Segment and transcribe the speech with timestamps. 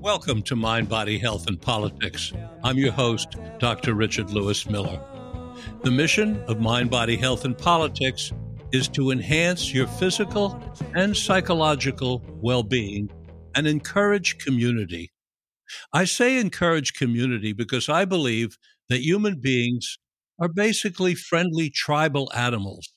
[0.00, 2.32] Welcome to Mind, Body, Health, and Politics.
[2.62, 3.94] I'm your host, Dr.
[3.94, 5.00] Richard Lewis Miller.
[5.82, 8.32] The mission of Mind, Body, Health, and Politics
[8.70, 10.62] is to enhance your physical
[10.94, 13.10] and psychological well being
[13.56, 15.10] and encourage community.
[15.92, 19.98] I say encourage community because I believe that human beings
[20.38, 22.92] are basically friendly tribal animals.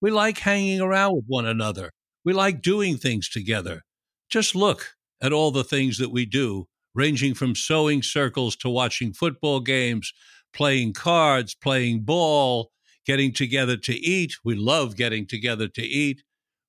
[0.00, 1.92] We like hanging around with one another.
[2.24, 3.82] We like doing things together.
[4.30, 9.12] Just look at all the things that we do, ranging from sewing circles to watching
[9.12, 10.12] football games,
[10.54, 12.70] playing cards, playing ball,
[13.06, 14.34] getting together to eat.
[14.44, 16.22] We love getting together to eat.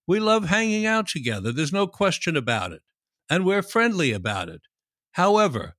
[0.07, 1.51] We love hanging out together.
[1.51, 2.81] There's no question about it.
[3.29, 4.61] And we're friendly about it.
[5.13, 5.75] However,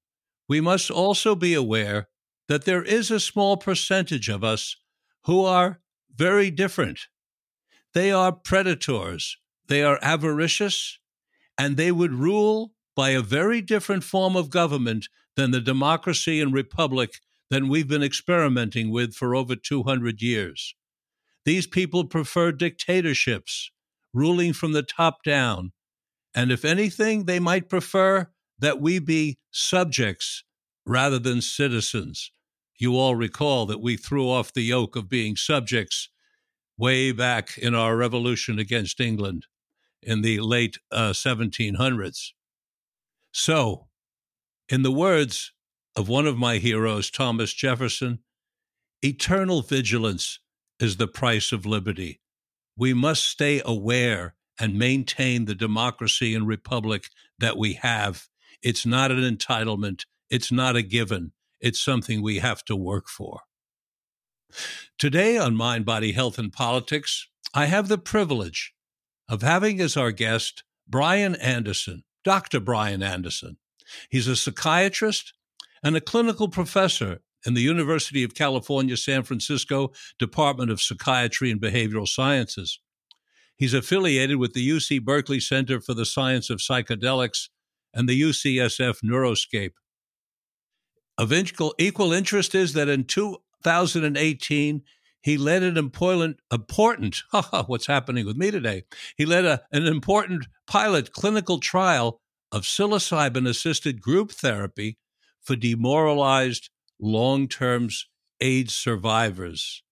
[0.49, 2.09] we must also be aware
[2.49, 4.77] that there is a small percentage of us
[5.25, 5.81] who are
[6.15, 7.01] very different.
[7.95, 10.99] They are predators, they are avaricious,
[11.57, 16.53] and they would rule by a very different form of government than the democracy and
[16.53, 20.75] republic than we've been experimenting with for over 200 years.
[21.45, 23.71] These people prefer dictatorships,
[24.13, 25.73] ruling from the top down.
[26.35, 28.31] And if anything, they might prefer
[28.63, 30.45] that we be subjects
[30.87, 32.31] rather than citizens.
[32.79, 36.09] You all recall that we threw off the yoke of being subjects
[36.79, 39.47] way back in our revolution against England
[40.01, 42.31] in the late uh, 1700s.
[43.33, 43.89] So,
[44.69, 45.53] in the words
[45.97, 48.21] of one of my heroes, Thomas Jefferson,
[49.03, 50.39] eternal vigilance
[50.79, 52.21] is the price of liberty.
[52.77, 58.29] We must stay aware and maintain the democracy and republic that we have.
[58.63, 63.41] It's not an entitlement, it's not a given, it's something we have to work for.
[64.99, 68.73] Today on Mind, Body, Health, and Politics, I have the privilege
[69.29, 72.61] of having as our guest Brian Anderson, Dr.
[72.61, 73.57] Brian Anderson.
[74.11, 75.33] He's a psychiatrist
[75.83, 81.61] and a clinical professor in the University of California, San Francisco Department of Psychiatry and
[81.61, 82.79] Behavioral Sciences.
[83.57, 87.49] He's affiliated with the UC Berkeley Center for the Science of Psychedelics
[87.95, 89.73] and the UCSF Neuroscape.
[91.19, 94.83] Of equal interest is that in 2018,
[95.23, 97.23] he led an important, important
[97.67, 98.85] what's happening with me today?
[99.17, 102.21] He led a, an important pilot clinical trial
[102.51, 104.99] of psilocybin assisted group therapy
[105.41, 106.71] for demoralized
[107.01, 107.89] long term
[108.41, 109.83] AIDS survivors.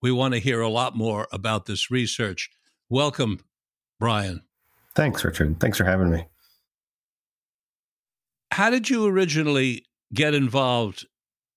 [0.00, 2.50] We want to hear a lot more about this research.
[2.88, 3.40] Welcome,
[3.98, 4.42] Brian.
[4.94, 5.58] Thanks, Richard.
[5.60, 6.26] Thanks for having me.
[8.50, 11.06] How did you originally get involved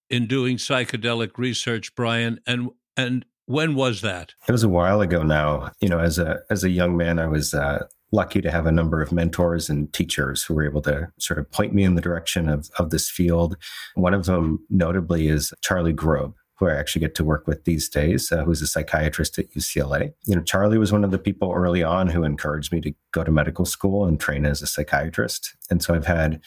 [0.10, 2.40] in doing psychedelic research, Brian?
[2.46, 4.34] And and when was that?
[4.48, 5.72] It was a while ago now.
[5.80, 8.72] You know, as a as a young man, I was uh, lucky to have a
[8.72, 12.02] number of mentors and teachers who were able to sort of point me in the
[12.02, 13.58] direction of of this field.
[13.96, 17.90] One of them, notably, is Charlie Grob, who I actually get to work with these
[17.90, 20.14] days, uh, who's a psychiatrist at UCLA.
[20.26, 23.24] You know, Charlie was one of the people early on who encouraged me to go
[23.24, 25.56] to medical school and train as a psychiatrist.
[25.70, 26.42] And so I've had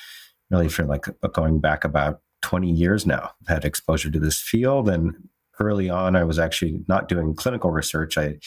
[0.51, 4.89] really for like going back about 20 years now, I've had exposure to this field
[4.89, 5.15] and
[5.61, 8.19] early on, I was actually not doing clinical research.
[8.19, 8.39] I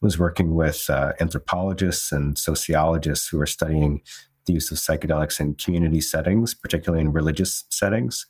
[0.00, 4.02] was working with uh, anthropologists and sociologists who were studying
[4.46, 8.26] the use of psychedelics in community settings, particularly in religious settings.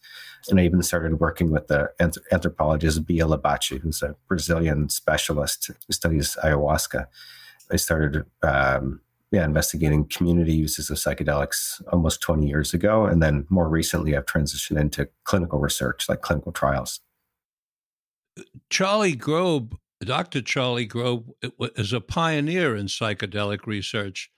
[0.49, 1.91] And I even started working with the
[2.33, 7.07] anthropologist Bia Labate, who's a Brazilian specialist who studies ayahuasca.
[7.71, 9.01] I started um,
[9.37, 13.05] yeah, investigating community uses of psychedelics almost 20 years ago.
[13.05, 17.01] And then more recently, I've transitioned into clinical research, like clinical trials.
[18.71, 20.41] Charlie Grob, Dr.
[20.41, 21.29] Charlie Grob,
[21.77, 24.31] is a pioneer in psychedelic research.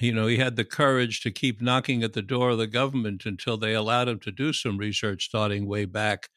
[0.00, 3.26] You know, he had the courage to keep knocking at the door of the government
[3.26, 6.30] until they allowed him to do some research starting way back.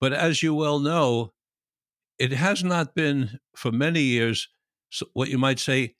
[0.00, 1.32] But as you well know,
[2.16, 4.48] it has not been for many years
[5.14, 5.94] what you might say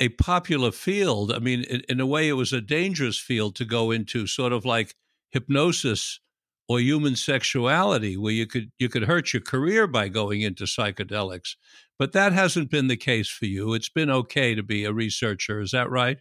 [0.00, 1.32] a popular field.
[1.32, 4.52] I mean, in, in, a way, it was a dangerous field to go into, sort
[4.52, 4.94] of like
[5.30, 6.20] hypnosis
[6.68, 11.56] or human sexuality where you could you could hurt your career by going into psychedelics.
[11.98, 13.74] But that hasn't been the case for you.
[13.74, 15.60] It's been okay to be a researcher.
[15.60, 16.18] Is that right?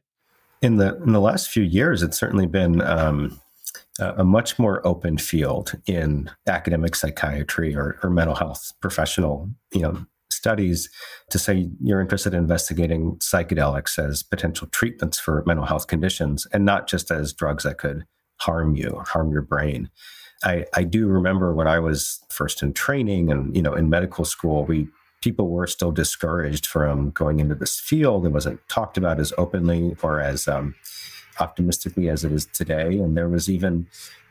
[0.62, 3.40] In the in the last few years it's certainly been um,
[4.00, 10.06] a much more open field in academic psychiatry or, or mental health professional you know
[10.44, 10.90] studies
[11.30, 16.66] to say you're interested in investigating psychedelics as potential treatments for mental health conditions and
[16.66, 18.06] not just as drugs that could
[18.42, 19.90] harm you or harm your brain.
[20.44, 24.26] I, I do remember when I was first in training and you know in medical
[24.26, 24.90] school, we
[25.22, 28.26] people were still discouraged from going into this field.
[28.26, 30.76] It wasn't talked about as openly or as um,
[31.40, 32.98] optimistically as it is today.
[33.00, 33.88] And there was even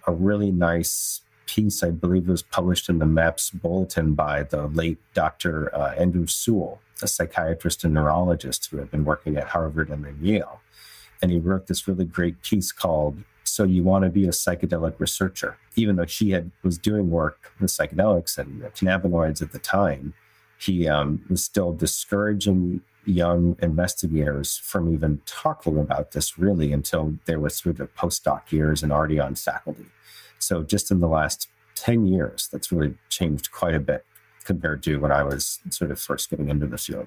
[0.07, 4.99] a really nice piece, I believe, was published in the MAPS Bulletin by the late
[5.15, 5.75] Dr.
[5.75, 10.19] Uh, Andrew Sewell, a psychiatrist and neurologist who had been working at Harvard and then
[10.21, 10.61] Yale.
[11.21, 14.99] And he wrote this really great piece called "So You Want to Be a Psychedelic
[14.99, 20.15] Researcher." Even though she had was doing work with psychedelics and cannabinoids at the time,
[20.59, 27.37] he um, was still discouraging young investigators from even talking about this really until they
[27.37, 29.87] were through their postdoc years and already on faculty.
[30.43, 34.05] So just in the last 10 years, that's really changed quite a bit
[34.45, 37.07] compared to when I was sort of first getting into the field.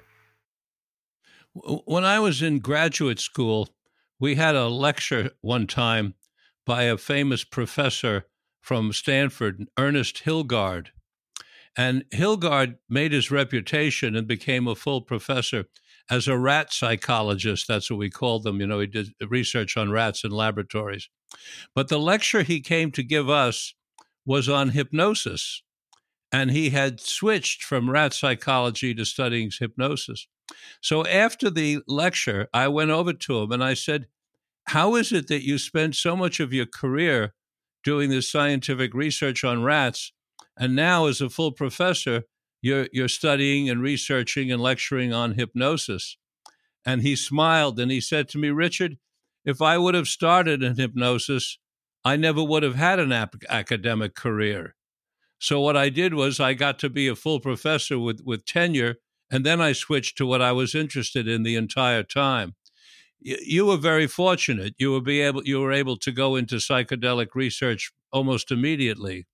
[1.54, 3.68] When I was in graduate school,
[4.18, 6.14] we had a lecture one time
[6.64, 8.24] by a famous professor
[8.60, 10.88] from Stanford, Ernest Hilgard.
[11.76, 15.66] And Hilgard made his reputation and became a full professor
[16.10, 17.68] as a rat psychologist.
[17.68, 18.60] That's what we called them.
[18.60, 21.08] You know, he did research on rats in laboratories.
[21.74, 23.74] But the lecture he came to give us
[24.24, 25.62] was on hypnosis.
[26.32, 30.26] And he had switched from rat psychology to studying hypnosis.
[30.80, 34.06] So after the lecture, I went over to him and I said,
[34.68, 37.34] How is it that you spend so much of your career
[37.84, 40.12] doing this scientific research on rats?
[40.58, 42.24] And now, as a full professor,
[42.62, 46.16] you're, you're studying and researching and lecturing on hypnosis.
[46.84, 48.96] And he smiled and he said to me, Richard,
[49.46, 51.58] if I would have started in hypnosis,
[52.04, 54.74] I never would have had an ap- academic career.
[55.38, 58.96] So what I did was I got to be a full professor with, with tenure,
[59.30, 62.54] and then I switched to what I was interested in the entire time.
[63.24, 64.74] Y- you were very fortunate.
[64.78, 69.26] You were be able you were able to go into psychedelic research almost immediately.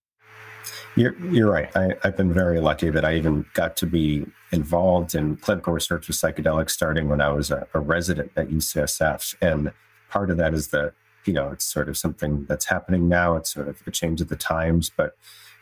[0.95, 1.75] You're, you're right.
[1.75, 6.07] I, have been very lucky that I even got to be involved in clinical research
[6.07, 9.35] with psychedelics starting when I was a, a resident at UCSF.
[9.41, 9.73] And
[10.13, 10.93] part of that is that,
[11.25, 13.35] you know, it's sort of something that's happening now.
[13.37, 15.17] It's sort of a change of the times, but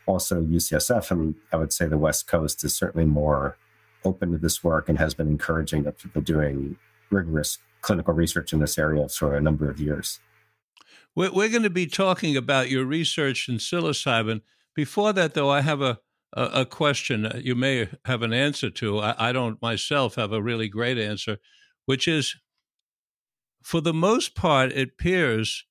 [0.06, 3.56] also UCSF and I would say the West Coast is certainly more
[4.04, 6.76] open to this work and has been encouraging of people doing
[7.10, 10.18] rigorous clinical research in this area for a number of years.
[11.14, 14.40] We're, going to be talking about your research in psilocybin
[14.74, 15.98] before that, though, I have a,
[16.32, 19.00] a, question you may have an answer to.
[19.00, 21.38] I don't myself have a really great answer,
[21.86, 22.36] which is
[23.62, 25.64] for the most part, it appears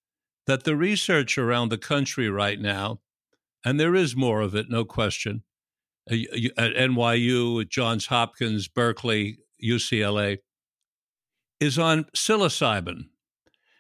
[0.47, 2.99] that the research around the country right now,
[3.63, 5.43] and there is more of it, no question,
[6.09, 6.15] uh,
[6.57, 10.39] at NYU, at Johns Hopkins, Berkeley, UCLA,
[11.59, 13.05] is on psilocybin.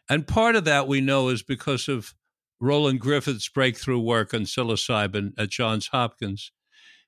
[0.09, 2.13] And part of that we know is because of
[2.59, 6.51] Roland Griffiths' breakthrough work on psilocybin at Johns Hopkins.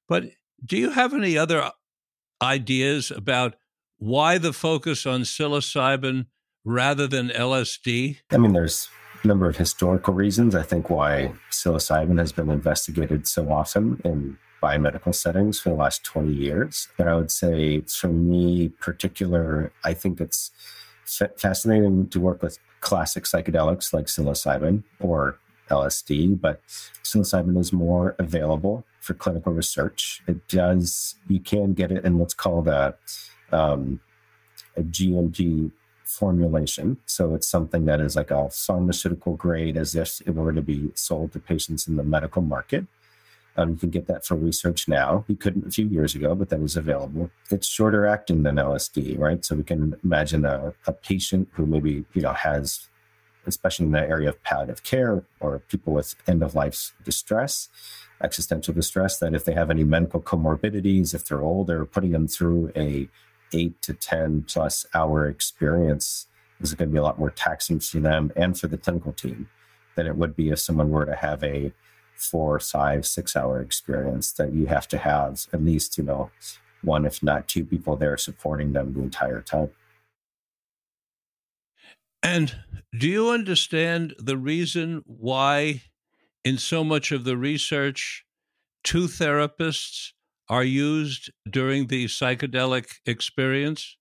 [0.07, 0.25] But
[0.63, 1.71] do you have any other
[2.41, 3.55] ideas about
[3.97, 6.27] why the focus on psilocybin
[6.63, 8.17] rather than LSD?
[8.31, 8.89] I mean, there's
[9.23, 14.37] a number of historical reasons, I think, why psilocybin has been investigated so often in
[14.61, 16.87] biomedical settings for the last 20 years.
[16.97, 20.51] But I would say, for me, particular, I think it's
[21.37, 26.61] fascinating to work with classic psychedelics like psilocybin or LSD, but
[27.03, 30.21] psilocybin is more available for clinical research.
[30.27, 32.95] It does, you can get it in what's called a,
[33.51, 33.99] um,
[34.75, 35.71] a GMP
[36.11, 36.97] formulation.
[37.05, 40.91] So it's something that is like a pharmaceutical grade as if it were to be
[40.93, 42.85] sold to patients in the medical market.
[43.57, 45.25] Um, you can get that for research now.
[45.27, 47.31] You couldn't a few years ago, but that is available.
[47.49, 49.43] It's shorter acting than LSD, right?
[49.43, 52.87] So we can imagine a, a patient who maybe you know has,
[53.45, 57.67] especially in the area of palliative care or people with end of life distress,
[58.23, 62.71] existential distress, that if they have any medical comorbidities, if they're older, putting them through
[62.75, 63.09] a
[63.53, 66.27] eight to ten plus hour experience
[66.59, 69.49] is going to be a lot more taxing for them and for the clinical team
[69.95, 71.73] than it would be if someone were to have a
[72.15, 76.29] four, five, six hour experience that you have to have at least, you know,
[76.83, 79.71] one, if not two people there supporting them the entire time.
[82.23, 82.55] And
[82.97, 85.81] do you understand the reason why,
[86.43, 88.25] in so much of the research,
[88.83, 90.11] two therapists
[90.51, 93.95] are used during the psychedelic experience?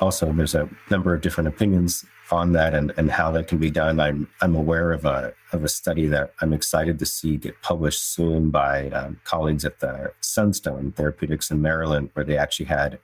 [0.00, 3.70] Also, there's a number of different opinions on that and, and how that can be
[3.70, 3.98] done.
[3.98, 8.02] I'm I'm aware of a of a study that I'm excited to see get published
[8.14, 12.98] soon by um, colleagues at the Sunstone Therapeutics in Maryland, where they actually had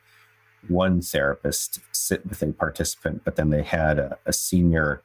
[0.68, 5.02] one therapist sit with a participant, but then they had a, a senior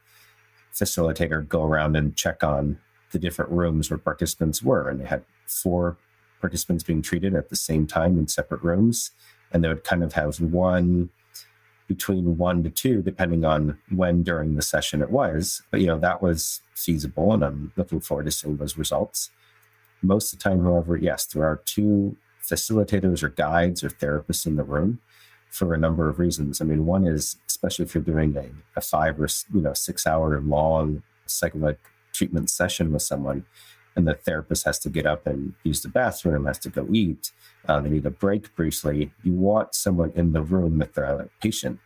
[0.74, 2.80] facilitator go around and check on
[3.12, 4.90] the different rooms where participants were.
[4.90, 5.96] And they had four
[6.42, 9.12] participants being treated at the same time in separate rooms.
[9.52, 11.10] And they would kind of have one
[11.88, 15.62] between one to two, depending on when during the session it was.
[15.70, 17.34] But, you know, that was feasible.
[17.34, 19.30] And I'm looking forward to seeing those results.
[20.02, 24.56] Most of the time, however, yes, there are two facilitators or guides or therapists in
[24.56, 25.00] the room
[25.50, 26.60] for a number of reasons.
[26.60, 30.06] I mean, one is especially if you're doing a, a five or you know six
[30.06, 31.78] hour long psychedelic
[32.14, 33.46] treatment session with someone,
[33.96, 37.32] and the therapist has to get up and use the bathroom, has to go eat,
[37.68, 39.12] uh, they need a break briefly.
[39.24, 41.80] You want someone in the room with the patient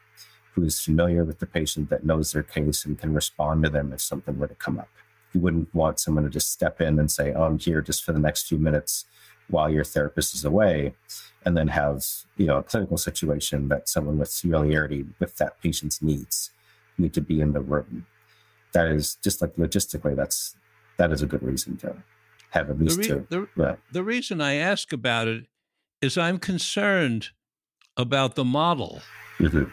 [0.53, 3.93] who is familiar with the patient that knows their case and can respond to them
[3.93, 4.89] if something were to come up.
[5.33, 8.13] You wouldn't want someone to just step in and say, "Oh, I'm here just for
[8.13, 9.05] the next few minutes."
[9.49, 10.93] while your therapist is away
[11.45, 12.05] and then have
[12.37, 16.51] you know a clinical situation that someone with familiarity with that patient's needs
[16.97, 18.05] need to be in the room
[18.73, 20.55] that is just like logistically that's
[20.99, 21.95] that is a good reason to
[22.51, 25.45] have at least the re- two the, the reason i ask about it
[26.01, 27.29] is i'm concerned
[27.97, 29.01] about the model
[29.39, 29.63] mm-hmm.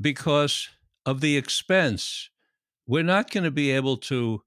[0.00, 0.70] because
[1.04, 2.30] of the expense
[2.86, 4.42] we're not going to be able to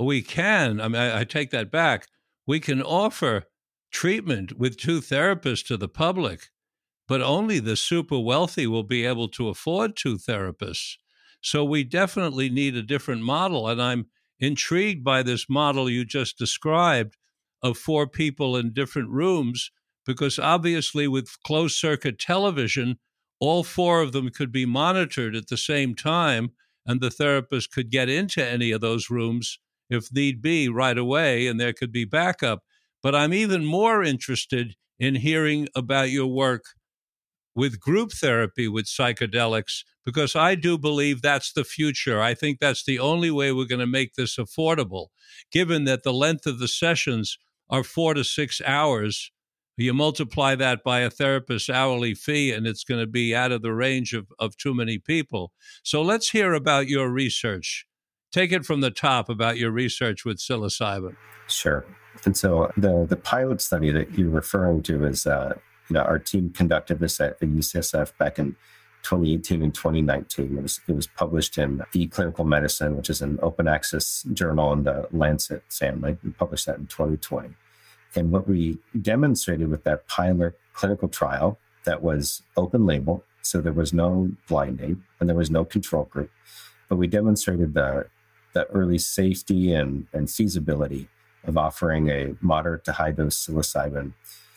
[0.00, 2.06] we can i mean I, I take that back
[2.46, 3.46] we can offer
[3.90, 6.50] treatment with two therapists to the public,
[7.08, 10.96] but only the super wealthy will be able to afford two therapists.
[11.40, 13.68] So we definitely need a different model.
[13.68, 14.06] And I'm
[14.40, 17.16] intrigued by this model you just described
[17.62, 19.70] of four people in different rooms,
[20.04, 22.98] because obviously, with closed circuit television,
[23.40, 26.50] all four of them could be monitored at the same time,
[26.86, 29.58] and the therapist could get into any of those rooms
[29.90, 32.62] if need be right away, and there could be backup.
[33.02, 36.64] But I'm even more interested in hearing about your work
[37.54, 42.22] with group therapy with psychedelics because I do believe that's the future.
[42.22, 45.08] I think that's the only way we're going to make this affordable,
[45.50, 47.36] given that the length of the sessions
[47.68, 49.32] are four to six hours.
[49.76, 53.60] You multiply that by a therapist's hourly fee, and it's going to be out of
[53.60, 55.52] the range of, of too many people.
[55.82, 57.84] So let's hear about your research.
[58.32, 61.16] Take it from the top about your research with psilocybin.
[61.48, 61.84] Sure.
[62.24, 65.54] And so the the pilot study that you're referring to is, uh,
[65.90, 68.56] you know, our team conducted this at the UCSF back in
[69.06, 70.58] 2018 and 2019.
[70.58, 74.82] It was, it was published in eClinical Medicine, which is an open access journal in
[74.82, 76.18] the Lancet family.
[76.24, 77.50] We published that in 2020.
[78.16, 83.72] And what we demonstrated with that pilot clinical trial that was open label, so there
[83.72, 86.30] was no blinding and there was no control group,
[86.88, 88.06] but we demonstrated the
[88.54, 91.10] the early safety and, and feasibility
[91.44, 94.14] of offering a moderate to high dose psilocybin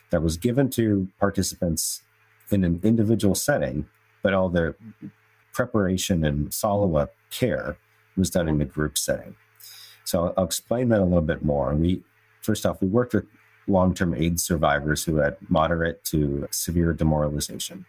[0.09, 2.01] that was given to participants
[2.49, 3.85] in an individual setting,
[4.21, 4.75] but all the
[5.53, 7.77] preparation and follow up care
[8.15, 9.35] was done in the group setting.
[10.03, 11.73] So I'll explain that a little bit more.
[11.75, 12.01] We
[12.41, 13.25] first off, we worked with
[13.67, 17.85] long term AIDS survivors who had moderate to severe demoralization.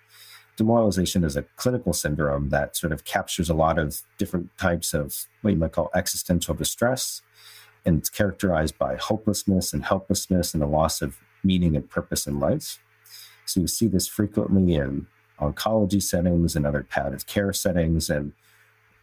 [0.56, 5.26] Demoralization is a clinical syndrome that sort of captures a lot of different types of
[5.40, 7.22] what you might call existential distress
[7.84, 12.38] and it's characterized by hopelessness and helplessness and a loss of meaning and purpose in
[12.38, 12.78] life.
[13.46, 15.06] So you see this frequently in
[15.40, 18.10] oncology settings and other palliative care settings.
[18.10, 18.32] And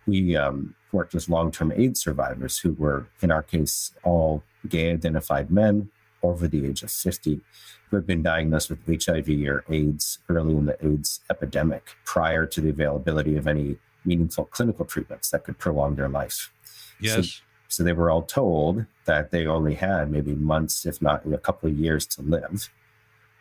[0.05, 4.91] we um, worked with long term AIDS survivors who were, in our case, all gay
[4.91, 5.89] identified men
[6.23, 7.41] over the age of 50
[7.89, 12.59] who had been diagnosed with HIV or AIDS early in the AIDS epidemic prior to
[12.59, 16.51] the availability of any meaningful clinical treatments that could prolong their life.
[16.99, 17.27] Yes.
[17.27, 21.37] So so they were all told that they only had maybe months, if not a
[21.37, 22.69] couple of years to live.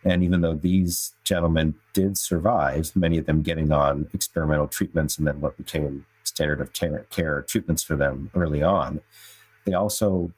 [0.07, 5.27] And even though these gentlemen did survive, many of them getting on experimental treatments and
[5.27, 6.73] then what became standard of
[7.11, 9.01] care treatments for them early on,
[9.65, 10.31] they also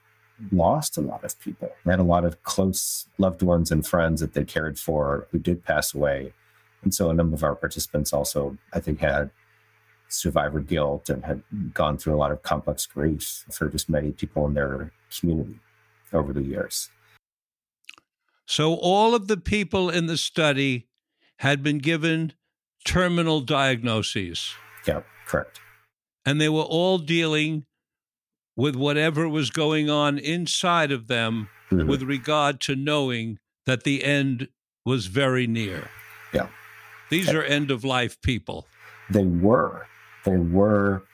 [0.51, 1.71] lost a lot of people.
[1.85, 5.39] They had a lot of close loved ones and friends that they cared for who
[5.39, 6.33] did pass away.
[6.83, 9.31] And so a number of our participants also, I think, had
[10.09, 11.43] survivor guilt and had
[11.75, 15.59] gone through a lot of complex grief for just many people in their community
[16.15, 16.89] over the years.
[18.49, 20.88] So, all of the people in the study
[21.40, 22.33] had been given
[22.83, 24.55] terminal diagnoses.
[24.87, 25.61] Yeah, correct.
[26.25, 27.67] And they were all dealing
[28.57, 31.87] with whatever was going on inside of them mm-hmm.
[31.87, 34.49] with regard to knowing that the end
[34.83, 35.90] was very near.
[36.33, 36.49] Yeah.
[37.11, 38.67] These are end of life people.
[39.11, 39.87] They were
[40.25, 41.05] They were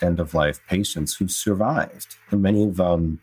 [0.00, 2.14] end of life patients who survived.
[2.30, 3.20] And many of them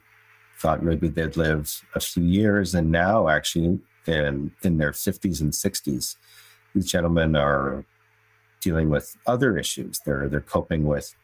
[0.61, 5.51] thought maybe they'd live a few years, and now actually in, in their 50s and
[5.51, 6.15] 60s,
[6.73, 7.85] these gentlemen are
[8.61, 9.99] dealing with other issues.
[10.05, 11.15] They're, they're coping with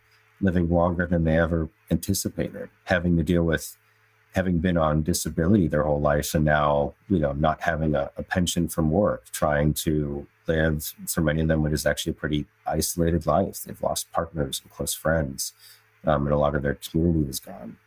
[0.41, 3.77] living longer than they ever anticipated, having to deal with
[4.34, 8.24] having been on disability their whole life and now, you know, not having a, a
[8.24, 12.46] pension from work, trying to live for many of them what is actually a pretty
[12.65, 13.63] isolated life.
[13.63, 15.53] They've lost partners and close friends,
[16.06, 17.77] um, and a lot of their community is gone.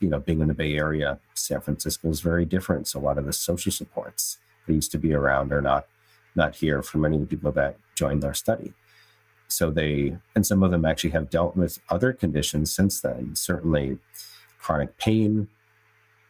[0.00, 2.88] You know, being in the Bay Area, San Francisco is very different.
[2.88, 5.86] So a lot of the social supports that used to be around are not
[6.34, 8.74] not here for many of the people that joined our study.
[9.48, 13.36] So they and some of them actually have dealt with other conditions since then.
[13.36, 13.98] Certainly,
[14.58, 15.48] chronic pain,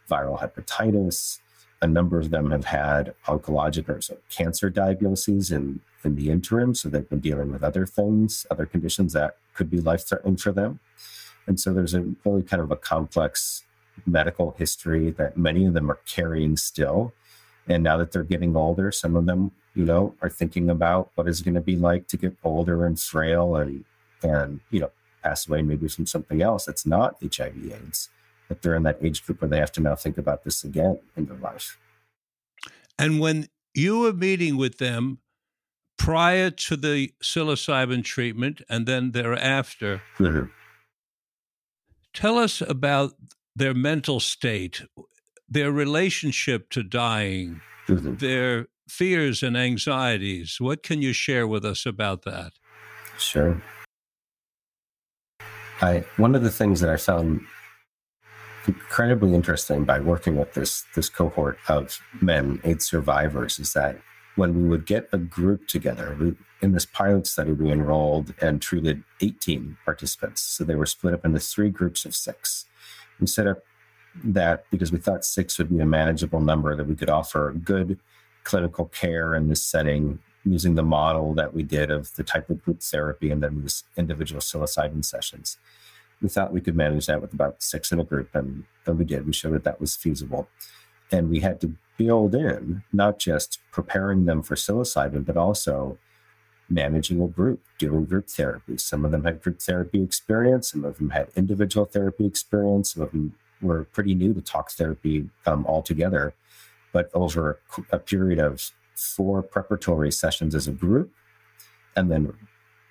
[0.08, 1.40] viral hepatitis.
[1.82, 6.74] A number of them have had oncologic or so cancer diagnoses in, in the interim.
[6.74, 10.52] So they've been dealing with other things, other conditions that could be life threatening for
[10.52, 10.80] them.
[11.46, 13.64] And so there's a really kind of a complex
[14.04, 17.12] medical history that many of them are carrying still.
[17.68, 21.28] And now that they're getting older, some of them, you know, are thinking about what
[21.28, 23.84] is it going to be like to get older and frail and,
[24.22, 24.90] and, you know,
[25.22, 28.08] pass away maybe from something else that's not HIV AIDS
[28.48, 31.00] that they're in that age group where they have to now think about this again
[31.16, 31.78] in their life.
[32.98, 35.18] And when you were meeting with them
[35.98, 40.46] prior to the psilocybin treatment and then thereafter, mm-hmm.
[42.16, 43.12] Tell us about
[43.54, 44.82] their mental state,
[45.48, 48.16] their relationship to dying, mm-hmm.
[48.16, 50.56] their fears and anxieties.
[50.58, 52.52] What can you share with us about that?
[53.18, 53.62] Sure.
[55.82, 57.42] I one of the things that I found
[58.66, 63.98] incredibly interesting by working with this this cohort of men, AIDS survivors, is that
[64.36, 68.62] when we would get a group together, we, in this pilot study, we enrolled and
[68.62, 70.40] treated 18 participants.
[70.40, 72.66] So they were split up into three groups of six.
[73.20, 73.62] We set up
[74.24, 77.98] that because we thought six would be a manageable number that we could offer good
[78.44, 82.62] clinical care in this setting using the model that we did of the type of
[82.64, 85.58] group therapy and then these individual psilocybin sessions
[86.20, 89.04] we thought we could manage that with about six in a group, and then we
[89.04, 89.26] did.
[89.26, 90.48] We showed that that was feasible.
[91.12, 95.98] And we had to build in not just preparing them for psilocybin, but also
[96.68, 98.76] managing a group, doing group therapy.
[98.78, 103.02] Some of them had group therapy experience, some of them had individual therapy experience, some
[103.04, 106.34] of them were pretty new to talk therapy um, altogether.
[106.92, 111.12] But over a period of four preparatory sessions as a group,
[111.94, 112.32] and then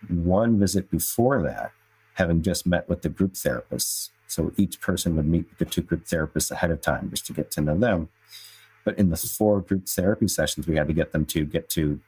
[0.08, 1.72] one visit before that,
[2.14, 4.10] having just met with the group therapists.
[4.28, 7.34] So each person would meet with the two group therapists ahead of time just to
[7.34, 8.10] get to know them.
[8.84, 12.00] But in the four group therapy sessions, we had to get them to get to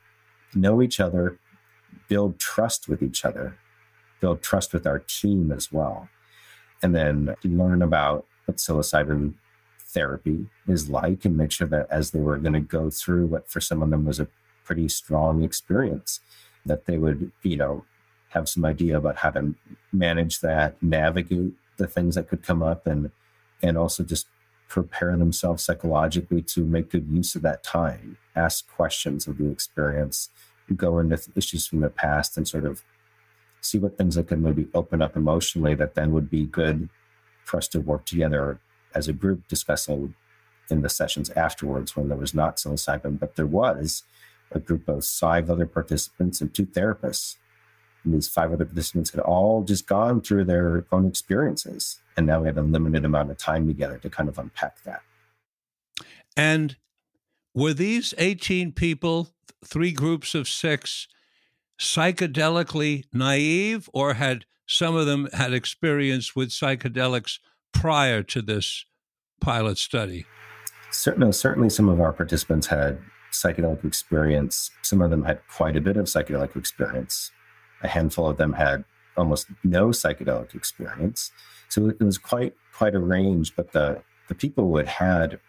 [0.54, 1.40] know each other,
[2.08, 3.58] build trust with each other,
[4.20, 6.10] build trust with our team as well,
[6.82, 9.34] and then learn about what psilocybin
[9.80, 13.50] therapy is like and make sure that as they were going to go through what
[13.50, 14.28] for some of them was a
[14.64, 16.20] pretty strong experience,
[16.66, 17.86] that they would, you know,
[18.30, 19.56] have some idea about how to
[19.92, 23.12] manage that, navigate the things that could come up, and
[23.64, 24.28] and also just
[24.68, 30.30] prepare themselves psychologically to make good use of that time, ask questions of the experience,
[30.76, 32.84] go into issues from the past, and sort of
[33.62, 36.90] see what things that could maybe open up emotionally that then would be good
[37.44, 38.60] for us to work together
[38.94, 40.14] as a group discussing
[40.70, 44.04] in the sessions afterwards when there was not psilocybin, but there was
[44.52, 47.36] a group of five other participants and two therapists
[48.08, 52.00] and these five other participants had all just gone through their own experiences.
[52.16, 55.02] And now we had a limited amount of time together to kind of unpack that.
[56.36, 56.78] And
[57.54, 59.30] were these 18 people,
[59.68, 61.08] three groups of six,
[61.80, 67.40] psychedelically naive, or had some of them had experience with psychedelics
[67.72, 68.86] prior to this
[69.40, 70.26] pilot study?
[70.92, 73.00] Certainly, certainly some of our participants had
[73.32, 74.72] psychedelic experience.
[74.82, 77.32] Some of them had quite a bit of psychedelic experience.
[77.84, 78.84] A handful of them had
[79.16, 81.32] almost no psychedelic experience.
[81.70, 83.56] So it was quite quite a range.
[83.56, 85.40] But the the people who had had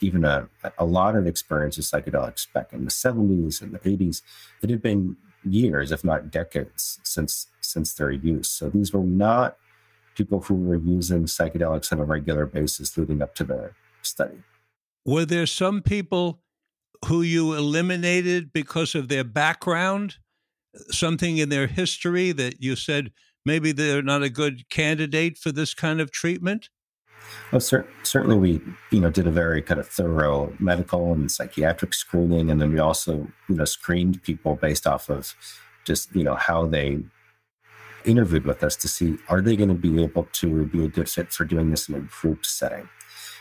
[0.00, 4.22] even a, a lot of experience with psychedelics back in the 70s and the 80s,
[4.62, 8.48] it had been years, if not decades, since since their use.
[8.48, 9.56] So these were not
[10.14, 13.70] people who were using psychedelics on a regular basis leading up to the
[14.02, 14.42] study.
[15.04, 16.40] Were there some people
[17.06, 20.16] who you eliminated because of their background?
[20.90, 23.12] something in their history that you said
[23.44, 26.68] maybe they're not a good candidate for this kind of treatment?
[27.52, 31.94] Well, cer- certainly we, you know, did a very kind of thorough medical and psychiatric
[31.94, 35.34] screening, and then we also, you know, screened people based off of
[35.84, 36.98] just, you know, how they
[38.04, 41.08] interviewed with us to see are they going to be able to be a good
[41.08, 42.88] fit for doing this in a group setting.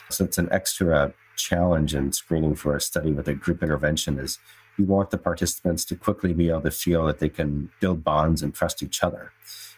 [0.10, 4.40] So it's an extra challenge in screening for a study with a group intervention is
[4.78, 8.42] we want the participants to quickly be able to feel that they can build bonds
[8.42, 9.32] and trust each other.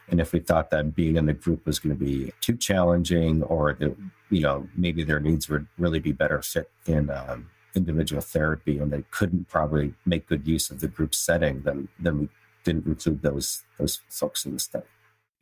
[0.10, 3.44] And if we thought that being in the group was going to be too challenging,
[3.44, 3.96] or that,
[4.30, 8.92] you know maybe their needs would really be better fit in um, individual therapy, and
[8.92, 12.30] they couldn't probably make good use of the group setting, then then we
[12.64, 14.86] didn't include those those folks in the study.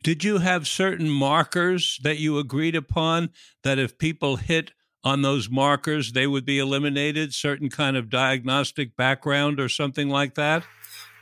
[0.02, 3.30] Did you have certain markers that you agreed upon
[3.64, 4.72] that if people hit
[5.04, 7.34] on those markers, they would be eliminated?
[7.34, 10.64] Certain kind of diagnostic background or something like that?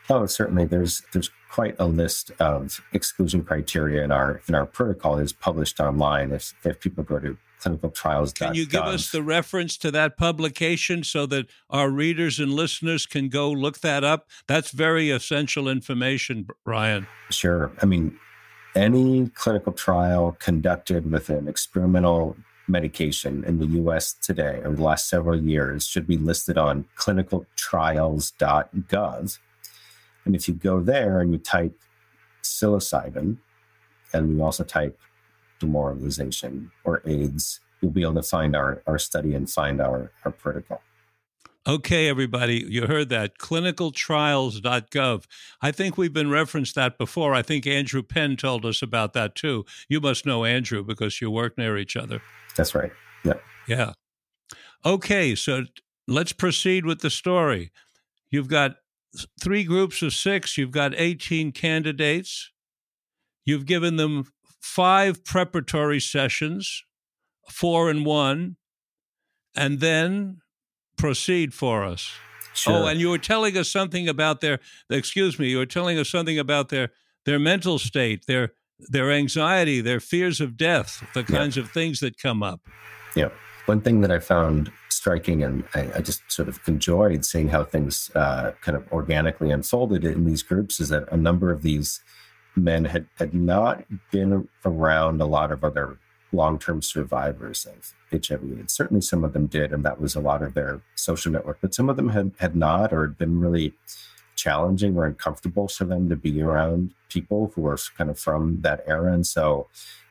[0.09, 0.65] Oh, certainly.
[0.65, 5.81] There's there's quite a list of exclusion criteria in our in our protocol is published
[5.81, 6.33] online.
[6.33, 8.33] If if people go to clinical trials.
[8.33, 13.07] Can you give us the reference to that publication so that our readers and listeners
[13.07, 14.29] can go look that up?
[14.47, 17.07] That's very essential information, Brian.
[17.31, 17.73] Sure.
[17.83, 18.19] I mean,
[18.75, 22.37] any clinical trial conducted with an experimental
[22.69, 29.39] medication in the US today over the last several years should be listed on clinicaltrials.gov.
[30.25, 31.79] And if you go there and you type
[32.43, 33.37] psilocybin,
[34.13, 34.99] and you also type
[35.59, 40.33] demoralization or AIDS, you'll be able to find our, our study and find our, our
[40.33, 40.83] protocol.
[41.69, 43.39] Okay, everybody, you heard that.
[43.39, 45.25] Clinicaltrials.gov.
[45.61, 47.35] I think we've been referenced that before.
[47.35, 49.65] I think Andrew Penn told us about that too.
[49.89, 52.23] You must know Andrew because you work near each other.
[52.57, 52.93] That's right.
[53.25, 53.35] Yeah.
[53.67, 53.93] Yeah.
[54.85, 55.65] Okay, so
[56.07, 57.73] let's proceed with the story.
[58.31, 58.77] You've got
[59.41, 62.53] three groups of six, you've got 18 candidates.
[63.45, 66.85] You've given them five preparatory sessions,
[67.51, 68.57] four and one,
[69.57, 70.43] and then
[70.97, 72.13] proceed for us.
[72.55, 72.73] Sure.
[72.73, 76.09] Oh, and you were telling us something about their excuse me, you were telling us
[76.09, 76.91] something about their
[77.27, 81.63] their mental state, their their anxiety, their fears of death, the kinds yeah.
[81.63, 82.61] of things that come up.
[83.15, 83.29] Yeah.
[83.67, 87.65] One thing that I found striking, and I, I just sort of enjoyed seeing how
[87.65, 92.01] things uh, kind of organically unfolded in these groups, is that a number of these
[92.55, 95.99] men had, had not been around a lot of other
[96.37, 98.43] long term survivors of HIV.
[98.43, 101.59] And certainly some of them did, and that was a lot of their social network,
[101.61, 103.75] but some of them had, had not or had been really
[104.37, 108.85] challenging or uncomfortable for them to be around people who were kind of from that
[108.87, 109.13] era.
[109.13, 109.69] And so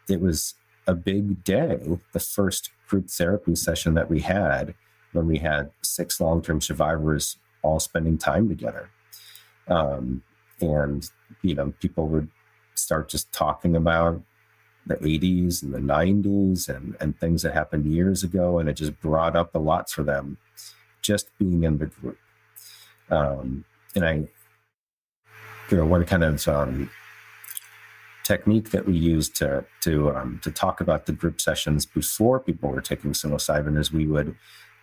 [0.10, 0.56] it was
[0.88, 1.80] a big day,
[2.12, 4.76] the first group therapy session that we had
[5.14, 8.90] when we had six long term survivors all spending time together.
[9.68, 10.22] Um,
[10.62, 11.10] and,
[11.42, 12.30] you know, people would
[12.76, 14.22] start just talking about
[14.86, 18.60] the 80s and the 90s and, and things that happened years ago.
[18.60, 20.38] And it just brought up a lot for them
[21.02, 22.18] just being in the group.
[23.10, 24.14] Um, and I,
[25.70, 26.90] you know, one kind of um,
[28.24, 32.70] technique that we used to to um, to talk about the group sessions before people
[32.70, 34.36] were taking psilocybin is we would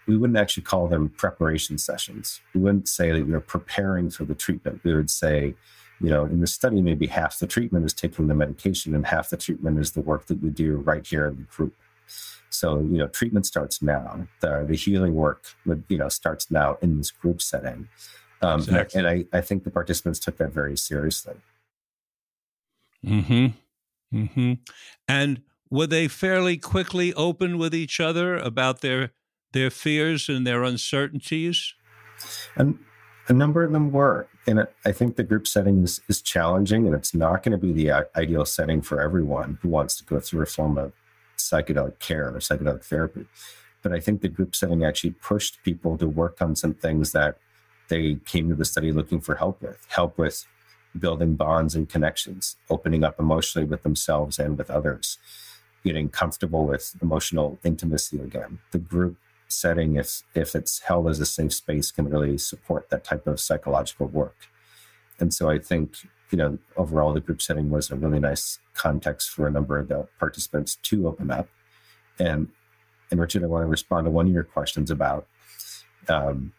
[0.07, 2.41] we wouldn't actually call them preparation sessions.
[2.55, 4.83] We wouldn't say that we were preparing for the treatment.
[4.85, 5.55] We would say,
[6.03, 9.31] you know, in the study, maybe half the treatment is taking the medication and half
[9.31, 11.75] the treatment is the work that you do right here in the group.
[12.51, 14.27] So, you know, treatment starts now.
[14.41, 17.89] The, the healing work, would, you know, starts now in this group setting.
[18.43, 18.99] Um, exactly.
[18.99, 21.37] And, I, and I, I think the participants took that very seriously.
[23.07, 23.47] Mm-hmm.
[24.17, 24.53] Mm-hmm.
[25.09, 29.13] And were they fairly quickly open with each other about their
[29.53, 31.75] their fears and their uncertainties?
[32.57, 32.79] And
[33.29, 34.27] a number of them were.
[34.47, 37.73] And I think the group setting is, is challenging, and it's not going to be
[37.73, 40.93] the uh, ideal setting for everyone who wants to go through a form of
[41.39, 43.27] psychedelic care or psychedelic therapy.
[43.83, 47.37] But I think the group setting actually pushed people to work on some things that
[47.89, 50.47] they came to the study looking for help with help with
[50.99, 55.19] building bonds and connections, opening up emotionally with themselves and with others,
[55.85, 58.59] getting comfortable with emotional intimacy again.
[58.71, 59.17] The group
[59.53, 63.41] setting, if if it's held as a safe space, can really support that type of
[63.41, 64.37] psychological work.
[65.19, 65.97] And so I think
[66.31, 69.89] you know overall the group setting was a really nice context for a number of
[69.89, 71.49] the participants to open up.
[72.19, 72.49] And
[73.11, 75.27] and Richard, I want to respond to one of your questions about
[76.09, 76.53] um,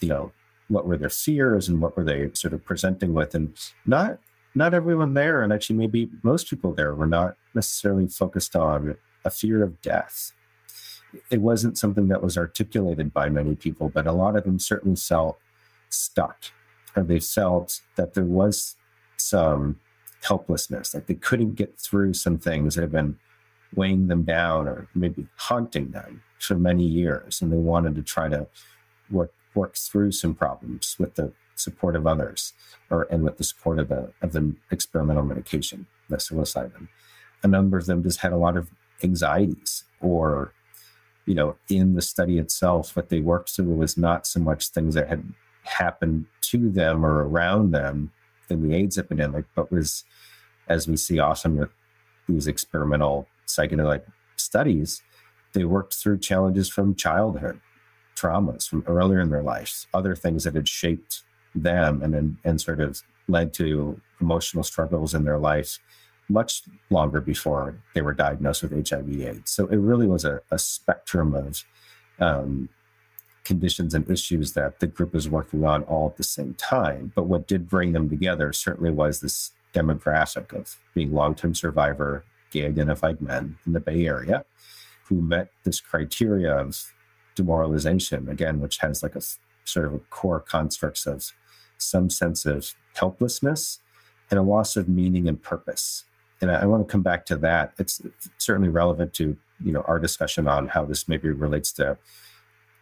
[0.00, 0.32] you know
[0.68, 4.18] what were their fears and what were they sort of presenting with, and not
[4.54, 9.30] not everyone there, and actually maybe most people there were not necessarily focused on a
[9.30, 10.32] fear of death
[11.30, 14.96] it wasn't something that was articulated by many people, but a lot of them certainly
[14.96, 15.38] felt
[15.88, 16.44] stuck,
[16.96, 18.76] or they felt that there was
[19.16, 19.78] some
[20.22, 23.18] helplessness, like they couldn't get through some things that have been
[23.74, 28.28] weighing them down or maybe haunting them for many years, and they wanted to try
[28.28, 28.46] to
[29.10, 32.52] work work through some problems with the support of others,
[32.90, 36.88] or and with the support of the of the experimental medication, the psilocybin.
[37.42, 38.70] A number of them just had a lot of
[39.02, 40.52] anxieties or
[41.26, 44.94] you know, in the study itself, what they worked through was not so much things
[44.94, 45.32] that had
[45.64, 48.12] happened to them or around them
[48.48, 50.04] in the AIDS epidemic, but was,
[50.68, 51.70] as we see often with
[52.28, 54.02] these experimental psychedelic
[54.36, 55.02] studies,
[55.52, 57.60] they worked through challenges from childhood,
[58.16, 61.22] traumas from earlier in their lives, other things that had shaped
[61.54, 65.78] them and, and sort of led to emotional struggles in their life
[66.32, 69.50] much longer before they were diagnosed with HIV AIDS.
[69.52, 71.64] So it really was a, a spectrum of
[72.18, 72.68] um,
[73.44, 77.12] conditions and issues that the group was working on all at the same time.
[77.14, 82.24] But what did bring them together certainly was this demographic of being long term survivor,
[82.50, 84.44] gay identified men in the Bay Area
[85.04, 86.92] who met this criteria of
[87.34, 89.22] demoralization, again, which has like a
[89.64, 91.32] sort of a core constructs of
[91.78, 93.80] some sense of helplessness
[94.30, 96.04] and a loss of meaning and purpose.
[96.42, 97.72] And I, want to come back to that.
[97.78, 98.02] It's,
[98.36, 101.96] certainly relevant to you know our discussion on how this maybe relates to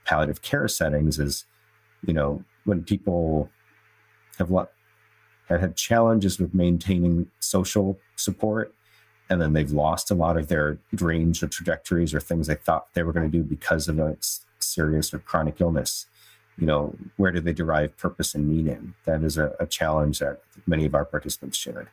[0.07, 1.18] palliative care settings.
[1.18, 1.44] Is
[2.07, 3.51] you know when people
[4.38, 4.68] have lo-
[5.49, 8.75] have had challenges with maintaining social support
[9.29, 12.92] and then they've lost a lot of their dreams or trajectories or things they thought
[12.94, 14.16] they were going to do because of a
[14.59, 16.07] serious or chronic illness
[16.59, 20.40] you know where do they derive purpose and meaning that is a, a challenge that
[20.66, 21.88] many of our participants shared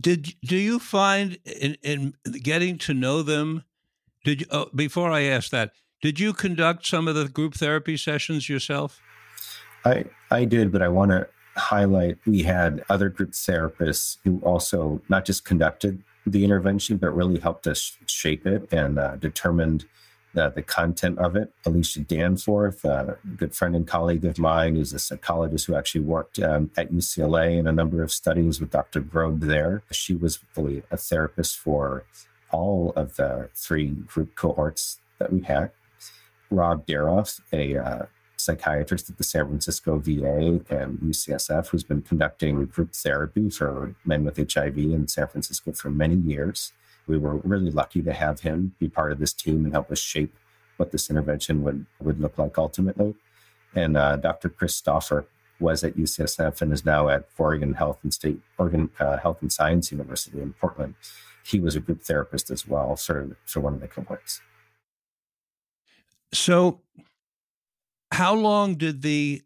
[0.00, 3.64] did do you find in, in getting to know them
[4.24, 7.96] did you oh, before i ask that did you conduct some of the group therapy
[7.96, 9.00] sessions yourself?
[9.84, 15.00] I i did but i want to highlight we had other group therapists who also
[15.08, 19.84] not just conducted the intervention, but really helped us shape it and uh, determined
[20.34, 21.52] the, content of it.
[21.66, 26.38] Alicia Danforth, a good friend and colleague of mine, who's a psychologist who actually worked
[26.38, 29.00] um, at UCLA in a number of studies with Dr.
[29.00, 29.82] Grob there.
[29.90, 32.04] She was really a therapist for
[32.50, 35.70] all of the three group cohorts that we had.
[36.50, 42.64] Rob Daroff, a uh, psychiatrist at the San Francisco VA and UCSF who's been conducting
[42.66, 46.72] group therapy for men with HIV in San Francisco for many years.
[47.06, 49.98] We were really lucky to have him be part of this team and help us
[49.98, 50.34] shape
[50.76, 53.14] what this intervention would, would look like ultimately.
[53.74, 54.48] And uh, Dr.
[54.48, 55.26] Chris Stauffer
[55.60, 59.52] was at UCSF and is now at Oregon Health and State Oregon uh, Health and
[59.52, 60.94] Science University in Portland.
[61.44, 64.40] He was a group therapist as well for, for one of the cohorts.
[66.32, 66.80] So
[68.10, 69.42] how long did the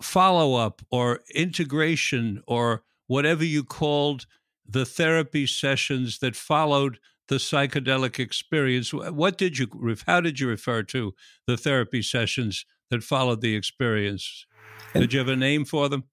[0.00, 4.26] follow up or integration or whatever you called
[4.68, 8.92] the therapy sessions that followed the psychedelic experience?
[8.92, 9.68] What did you
[10.06, 11.14] how did you refer to
[11.46, 14.46] the therapy sessions that followed the experience?
[14.94, 16.04] Did you have a name for them?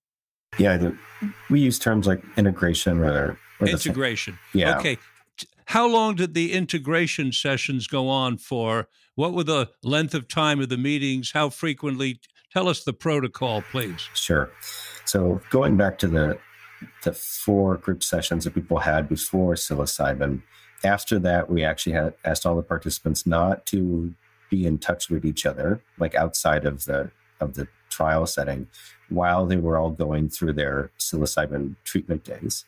[0.58, 0.92] Yeah
[1.50, 4.38] we use terms like integration or, or integration.
[4.54, 4.78] Yeah.
[4.78, 4.98] Okay.
[5.66, 8.88] How long did the integration sessions go on for?
[9.16, 11.32] What were the length of time of the meetings?
[11.32, 12.20] How frequently?
[12.54, 14.08] Tell us the protocol, please.
[14.14, 14.52] Sure.
[15.06, 16.38] So going back to the
[17.04, 20.42] the four group sessions that people had before psilocybin,
[20.84, 24.14] after that we actually had asked all the participants not to
[24.50, 28.68] be in touch with each other, like outside of the of the trial setting,
[29.10, 32.66] while they were all going through their psilocybin treatment days.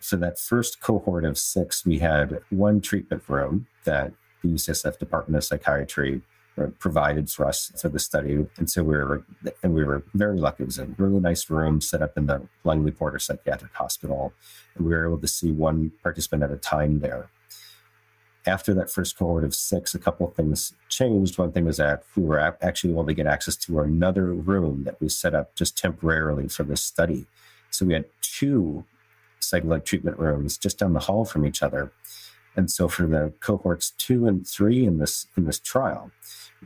[0.00, 5.36] So that first cohort of six, we had one treatment room that the UCSF Department
[5.36, 6.22] of Psychiatry
[6.78, 8.46] provided for us for the study.
[8.56, 9.24] And so we were,
[9.62, 10.64] and we were very lucky.
[10.64, 14.32] It was a really nice room set up in the Langley Porter Psychiatric Hospital.
[14.74, 17.30] And we were able to see one participant at a time there.
[18.46, 21.38] After that first cohort of six, a couple of things changed.
[21.38, 25.00] One thing was that we were actually able to get access to another room that
[25.00, 27.26] we set up just temporarily for this study.
[27.70, 28.84] So we had two
[29.40, 31.92] psychedelic treatment rooms just down the hall from each other.
[32.56, 36.10] And so for the cohorts two and three in this in this trial,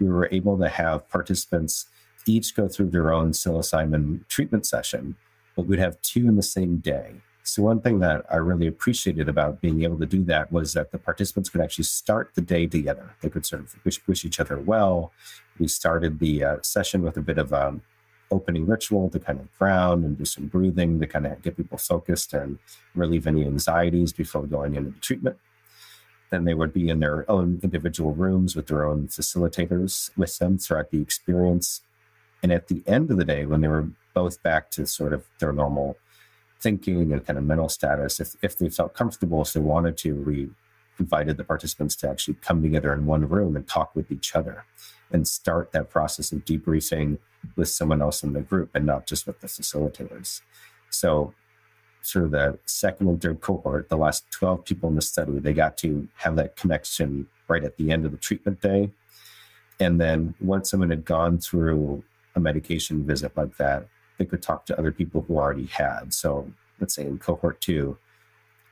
[0.01, 1.87] we were able to have participants
[2.27, 5.17] each go through their own psilocybin treatment session,
[5.57, 7.15] but we'd have two in the same day.
[7.45, 10.93] So one thing that I really appreciated about being able to do that was that
[10.93, 13.15] the participants could actually start the day together.
[13.21, 15.13] They could sort of wish, wish each other well.
[15.59, 17.83] We started the uh, session with a bit of um,
[18.31, 21.79] opening ritual to kind of ground and do some breathing to kind of get people
[21.79, 22.59] focused and
[22.95, 25.37] relieve any anxieties before going into the treatment.
[26.33, 30.57] Then they would be in their own individual rooms with their own facilitators with them
[30.57, 31.83] throughout the experience.
[32.43, 35.27] And at the end of the day, when they were both back to sort of
[35.41, 35.99] their normal
[36.59, 40.15] thinking and kind of mental status, if, if they felt comfortable, if they wanted to,
[40.15, 40.49] we
[40.99, 44.65] invited the participants to actually come together in one room and talk with each other
[45.11, 47.19] and start that process of debriefing
[47.57, 50.41] with someone else in the group and not just with the facilitators.
[50.89, 51.35] So
[52.03, 55.53] sort of the second and third cohort, the last 12 people in the study, they
[55.53, 58.91] got to have that connection right at the end of the treatment day.
[59.81, 63.87] And then once someone had gone through a medication visit like that,
[64.19, 66.13] they could talk to other people who already had.
[66.13, 67.99] So let's say in cohort two,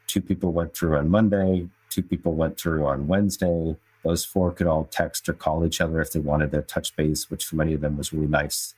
[0.07, 3.77] two people went through on Monday, two people went through on Wednesday.
[4.05, 7.31] Those four could all text or call each other if they wanted to touch base,
[7.31, 8.75] which for many of them was really nice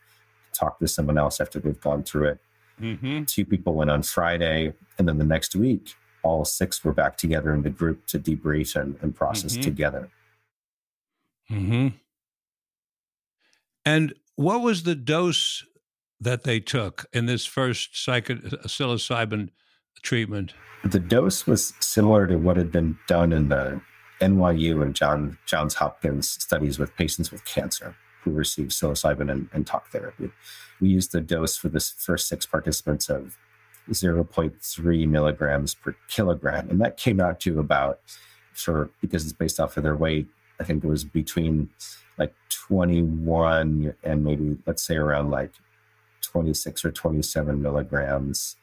[0.52, 2.40] to talk to someone else after they've gone through it.
[2.82, 3.24] Mm-hmm.
[3.24, 7.54] Two people went on Friday, and then the next week, all six were back together
[7.54, 9.62] in the group to debrief and, and process mm-hmm.
[9.62, 10.10] together.
[11.48, 11.88] Hmm.
[13.84, 15.64] And what was the dose
[16.20, 19.50] that they took in this first psycho- psilocybin
[20.02, 20.54] treatment?
[20.84, 23.80] The dose was similar to what had been done in the
[24.20, 29.66] NYU and John, Johns Hopkins studies with patients with cancer who received psilocybin and, and
[29.66, 30.30] talk therapy.
[30.80, 33.38] We used the dose for the first six participants of
[33.90, 36.70] 0.3 milligrams per kilogram.
[36.70, 38.00] And that came out to about,
[38.52, 40.28] for because it's based off of their weight,
[40.60, 41.70] I think it was between
[42.18, 45.52] like 21 and maybe, let's say, around like
[46.20, 48.56] 26 or 27 milligrams.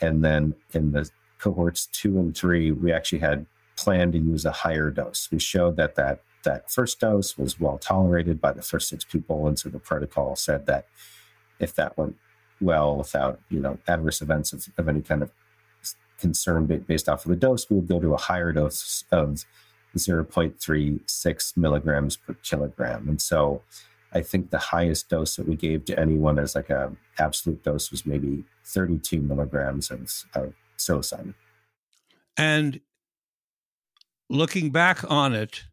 [0.00, 4.52] And then in the cohorts two and three, we actually had planned to use a
[4.52, 5.28] higher dose.
[5.30, 9.46] We showed that that, that first dose was well tolerated by the first six people.
[9.46, 10.86] And so the protocol said that
[11.58, 12.16] if that went
[12.60, 15.30] well without you know adverse events of, of any kind of
[16.18, 19.44] concern based off of the dose, we would go to a higher dose of
[19.96, 23.08] 0.36 milligrams per kilogram.
[23.08, 23.62] And so
[24.12, 27.90] I think the highest dose that we gave to anyone as like a absolute dose
[27.90, 31.34] was maybe 32 milligrams of, of psilocybin.
[32.36, 32.80] And
[34.28, 35.64] looking back on it,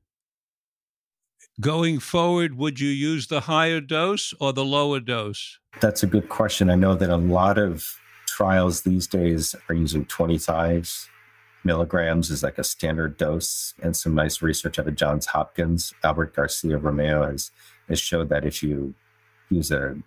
[1.60, 5.60] Going forward, would you use the higher dose or the lower dose?
[5.80, 6.70] That's a good question.
[6.70, 11.10] I know that a lot of trials these days are using 25
[11.64, 13.74] milligrams as like a standard dose.
[13.82, 17.52] And some nice research out of Johns Hopkins, Albert Garcia Romeu has,
[17.88, 18.96] has showed that if you
[19.50, 19.98] use a,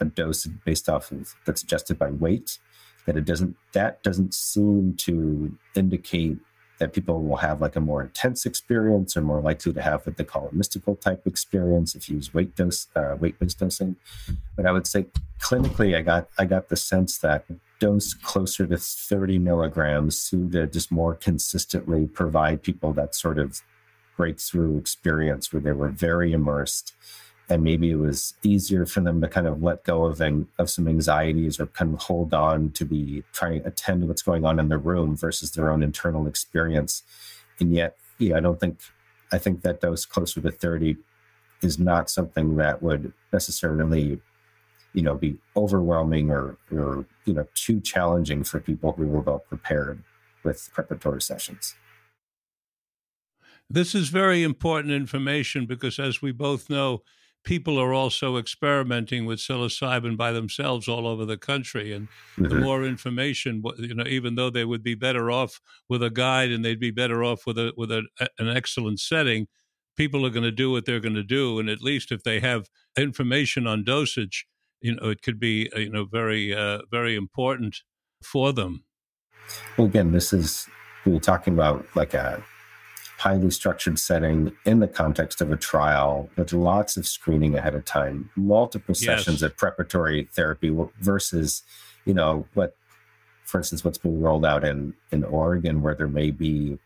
[0.00, 2.58] a dose based off of that's adjusted by weight,
[3.06, 6.38] that it doesn't that doesn't seem to indicate
[6.78, 10.16] that people will have like a more intense experience or more likely to have what
[10.16, 13.96] they call a mystical type experience if you use weight dose uh, weight based dosing.
[14.56, 15.06] But i would say
[15.40, 17.44] clinically i got i got the sense that
[17.78, 23.62] dose closer to 30 milligrams seemed to just more consistently provide people that sort of
[24.16, 26.92] breakthrough experience where they were very immersed
[27.48, 30.20] and maybe it was easier for them to kind of let go of
[30.58, 34.22] of some anxieties or kind of hold on to be trying to attend to what's
[34.22, 37.02] going on in the room versus their own internal experience.
[37.58, 38.78] And yet, yeah, I don't think
[39.32, 40.96] I think that dose closer to 30
[41.62, 44.20] is not something that would necessarily,
[44.92, 49.40] you know, be overwhelming or or you know too challenging for people who were well
[49.40, 50.02] prepared
[50.44, 51.74] with preparatory sessions.
[53.70, 57.02] This is very important information because, as we both know,
[57.48, 61.94] people are also experimenting with psilocybin by themselves all over the country.
[61.94, 62.06] And
[62.36, 62.46] mm-hmm.
[62.50, 65.58] the more information, you know, even though they would be better off
[65.88, 68.02] with a guide and they'd be better off with a with a,
[68.38, 69.46] an excellent setting,
[69.96, 71.58] people are going to do what they're going to do.
[71.58, 74.46] And at least if they have information on dosage,
[74.82, 77.78] you know, it could be uh, you know very uh, very important
[78.22, 78.84] for them.
[79.78, 80.68] Well, again, this is
[81.06, 82.44] we're talking about like a
[83.18, 87.84] highly structured setting in the context of a trial with lots of screening ahead of
[87.84, 89.04] time, multiple yes.
[89.04, 91.64] sessions of preparatory therapy versus,
[92.04, 92.76] you know, what,
[93.44, 96.78] for instance, what's being rolled out in, in Oregon, where there may be,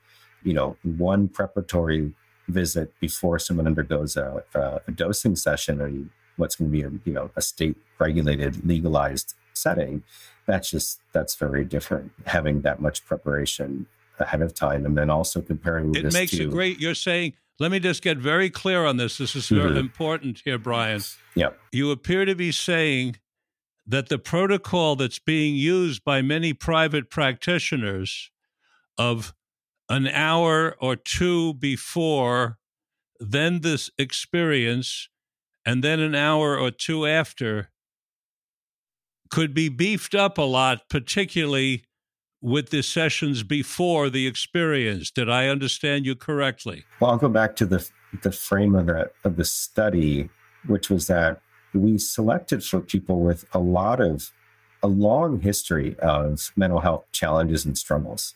[0.43, 2.15] you know, one preparatory
[2.49, 7.13] visit before someone undergoes a, a dosing session and what's going to be a, you
[7.13, 10.03] know, a state regulated, legalized setting.
[10.47, 13.87] That's just, that's very different having that much preparation
[14.23, 15.95] ahead of time, and then also comparing.
[15.95, 16.81] It makes to, it great.
[16.81, 17.35] You're saying.
[17.59, 19.19] Let me just get very clear on this.
[19.19, 19.77] This is very mm-hmm.
[19.77, 21.01] important here, Brian.
[21.37, 21.51] Yeah.
[21.71, 23.17] You appear to be saying
[23.87, 28.31] that the protocol that's being used by many private practitioners
[28.99, 29.35] of
[29.89, 32.59] an hour or two before,
[33.21, 35.09] then this experience,
[35.65, 37.71] and then an hour or two after
[39.31, 41.85] could be beefed up a lot, particularly
[42.43, 45.11] with the sessions before the experience.
[45.11, 46.85] Did I understand you correctly?
[47.01, 47.89] Well, I'll go back to the
[48.23, 50.29] the frame of the of the study,
[50.67, 51.41] which was that
[51.73, 54.31] we selected for people with a lot of
[54.83, 58.35] a long history of mental health challenges and struggles,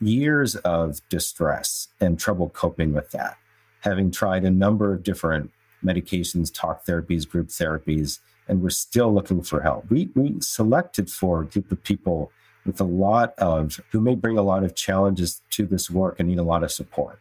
[0.00, 3.38] years of distress and trouble coping with that,
[3.80, 5.50] having tried a number of different
[5.84, 9.88] medications, talk therapies, group therapies, and we're still looking for help.
[9.90, 12.32] We we selected for a group of people
[12.64, 16.28] with a lot of who may bring a lot of challenges to this work and
[16.28, 17.20] need a lot of support.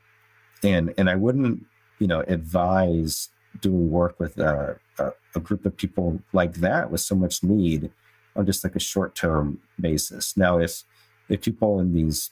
[0.63, 1.65] And and I wouldn't,
[1.99, 3.29] you know, advise
[3.59, 7.91] doing work with a, a, a group of people like that with so much need
[8.35, 10.35] on just like a short term basis.
[10.37, 10.83] Now, if
[11.29, 12.31] if people in these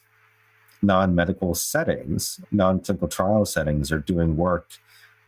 [0.82, 4.70] non medical settings, non clinical trial settings are doing work,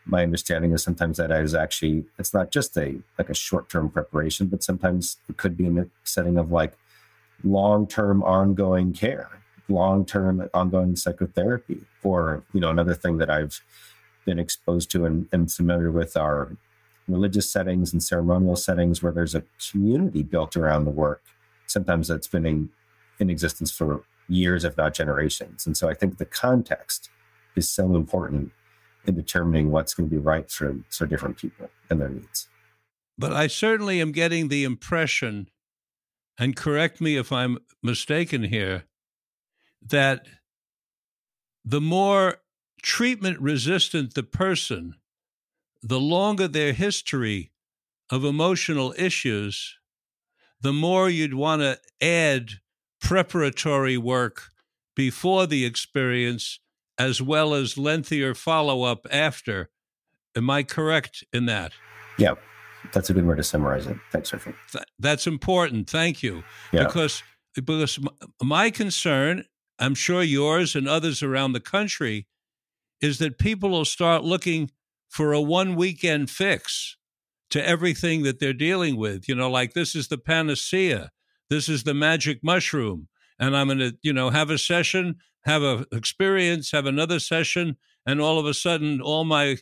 [0.06, 3.90] my understanding is sometimes that is actually it's not just a like a short term
[3.90, 6.74] preparation, but sometimes it could be in a setting of like
[7.44, 9.30] long term ongoing care,
[9.68, 13.62] long term ongoing psychotherapy, or you know another thing that I've
[14.26, 16.56] been exposed to and, and familiar with are
[17.08, 21.22] religious settings and ceremonial settings where there's a community built around the work.
[21.68, 22.70] Sometimes that's been in,
[23.20, 25.66] in existence for years, if not generations.
[25.66, 27.10] And so I think the context
[27.56, 28.52] is so important
[29.06, 32.48] in determining what's going to be right for, for different people and their needs.
[33.18, 35.50] But I certainly am getting the impression,
[36.38, 38.86] and correct me if I'm mistaken here,
[39.82, 40.26] that
[41.64, 42.38] the more
[42.82, 44.96] treatment resistant the person,
[45.82, 47.52] the longer their history
[48.10, 49.78] of emotional issues,
[50.62, 52.52] the more you'd want to add
[53.02, 54.50] preparatory work
[54.96, 56.60] before the experience
[56.98, 59.70] as well as lengthier follow up after.
[60.36, 61.74] Am I correct in that?
[62.18, 62.36] Yeah,
[62.94, 63.98] that's a good way to summarize it.
[64.12, 64.56] Thanks, Richard.
[64.72, 65.90] Th- that's important.
[65.90, 66.44] Thank you.
[66.72, 66.86] Yeah.
[66.86, 67.24] Because
[67.56, 68.00] because
[68.42, 69.46] my concern,
[69.80, 72.28] I'm sure yours and others around the country,
[73.02, 74.72] is that people will start looking
[75.10, 76.98] for a one weekend fix
[77.50, 79.28] to everything that they're dealing with.
[79.28, 81.12] You know, like this is the panacea
[81.54, 83.08] this is the magic mushroom
[83.40, 85.16] and i'm going to you know have a session
[85.46, 89.58] have a experience have another session and all of a sudden all my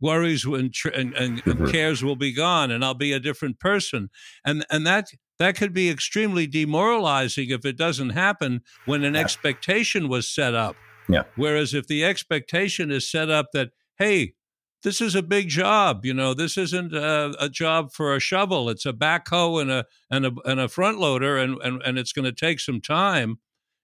[0.00, 1.66] worries and, and, and, mm-hmm.
[1.66, 4.08] cares will be gone and i'll be a different person
[4.44, 9.20] and and that that could be extremely demoralizing if it doesn't happen when an yeah.
[9.20, 10.76] expectation was set up
[11.08, 14.34] yeah whereas if the expectation is set up that hey
[14.82, 16.04] this is a big job.
[16.04, 18.70] You know, this isn't a, a, job for a shovel.
[18.70, 22.12] It's a backhoe and a and a and a front loader, and and, and it's
[22.12, 23.38] going to take some time.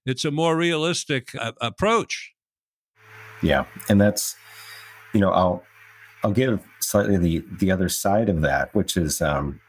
[0.04, 2.32] It's a more realistic uh, approach.
[3.42, 4.36] Yeah, and that's
[5.12, 5.62] you know I'll
[6.24, 9.60] I'll give slightly the the other side of that, which is um,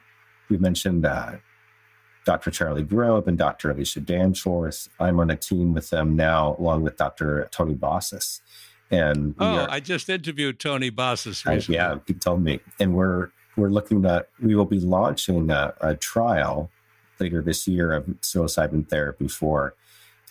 [0.50, 1.34] we mentioned uh,
[2.26, 2.52] Dr.
[2.52, 3.72] Charlie Grob and Dr.
[3.72, 4.90] Alicia Danforth.
[5.00, 7.48] I'm on a team with them now, along with Dr.
[7.52, 8.42] Tony Bossis
[8.92, 11.80] and oh, are, I just interviewed Tony Bossis recently.
[11.80, 15.74] I, yeah, he told me, and we're we're looking at we will be launching a,
[15.82, 16.70] a trial
[17.20, 19.74] later this year of psilocybin therapy for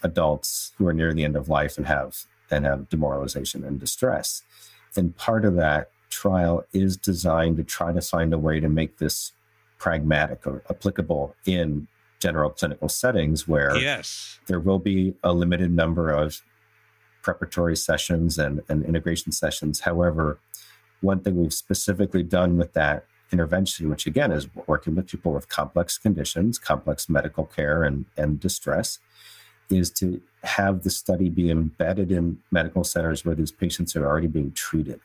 [0.03, 4.43] adults who are near the end of life and have and have demoralization and distress.
[4.97, 8.99] And part of that trial is designed to try to find a way to make
[8.99, 9.33] this
[9.79, 11.89] pragmatic or applicable in
[12.19, 14.39] general clinical settings where yes.
[14.47, 16.43] there will be a limited number of
[17.23, 19.81] preparatory sessions and, and integration sessions.
[19.81, 20.39] However,
[21.01, 25.49] one thing we've specifically done with that intervention, which again is working with people with
[25.49, 28.99] complex conditions, complex medical care, and, and distress,
[29.69, 34.29] is to have the study be embedded in medical centers where these patients are already
[34.29, 35.01] being treated,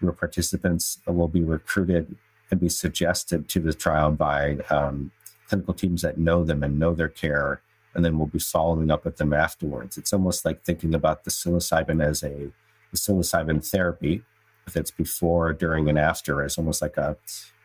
[0.00, 2.16] where participants will be recruited
[2.50, 5.10] and be suggested to the trial by um,
[5.48, 7.60] clinical teams that know them and know their care
[7.94, 9.96] and then we'll be following up with them afterwards.
[9.96, 12.50] It's almost like thinking about the psilocybin as a
[12.94, 14.22] psilocybin therapy,
[14.66, 17.16] if it's before, during, and after, as almost like a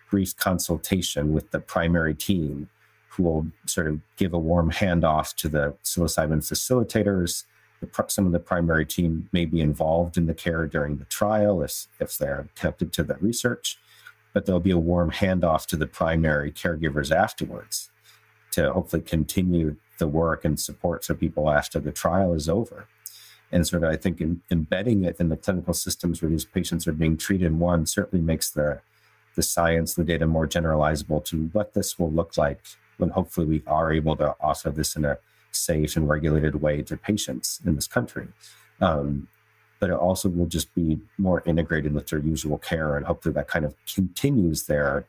[0.10, 2.70] brief consultation with the primary team
[3.10, 7.46] who will sort of give a warm handoff to the psilocybin facilitators.
[8.08, 11.88] Some of the primary team may be involved in the care during the trial if,
[12.00, 13.78] if they're connected to the research,
[14.34, 17.90] but there'll be a warm handoff to the primary caregivers afterwards
[18.52, 22.88] to hopefully continue the work and support for people after the trial is over.
[23.52, 26.88] And sort of, I think, in, embedding it in the clinical systems where these patients
[26.88, 28.82] are being treated, one certainly makes the
[29.36, 32.62] the science, the data more generalizable to what this will look like
[32.98, 35.18] when hopefully we are able to offer this in a
[35.60, 38.28] safe and regulated way to patients in this country.
[38.82, 39.28] Um,
[39.80, 43.48] but it also will just be more integrated with their usual care, and hopefully that
[43.48, 45.06] kind of continues their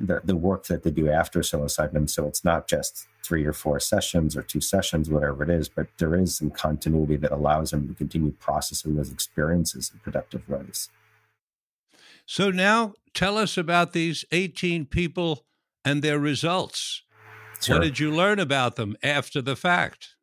[0.00, 2.08] the, the work that they do after psilocybin.
[2.08, 5.88] So it's not just three or four sessions or two sessions, whatever it is, but
[5.98, 10.88] there is some continuity that allows them to continue processing those experiences in productive ways.
[12.24, 15.44] So now tell us about these 18 people
[15.84, 17.02] and their results.
[17.60, 17.76] Sure.
[17.76, 20.14] What did you learn about them after the fact?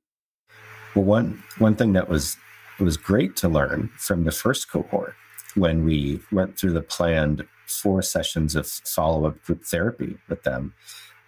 [0.95, 2.37] Well, one one thing that was
[2.79, 5.15] was great to learn from the first cohort
[5.55, 10.73] when we went through the planned four sessions of follow up group therapy with them,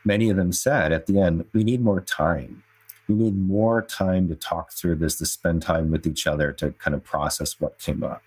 [0.05, 2.64] many of them said at the end, we need more time.
[3.07, 6.72] We need more time to talk through this, to spend time with each other to
[6.74, 8.22] kind of process what came up.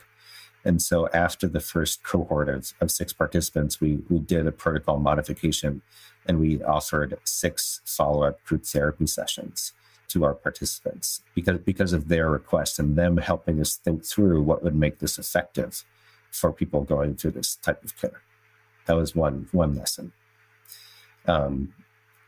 [0.65, 4.99] And so after the first cohort of, of six participants, we, we did a protocol
[4.99, 5.83] modification
[6.27, 9.73] and we offered six follow-up group therapy sessions
[10.09, 14.63] to our participants because, because of their request and them helping us think through what
[14.63, 15.85] would make this effective
[16.31, 18.23] for people going through this type of care.
[18.87, 20.13] That was one, one lesson.
[21.27, 21.75] Um,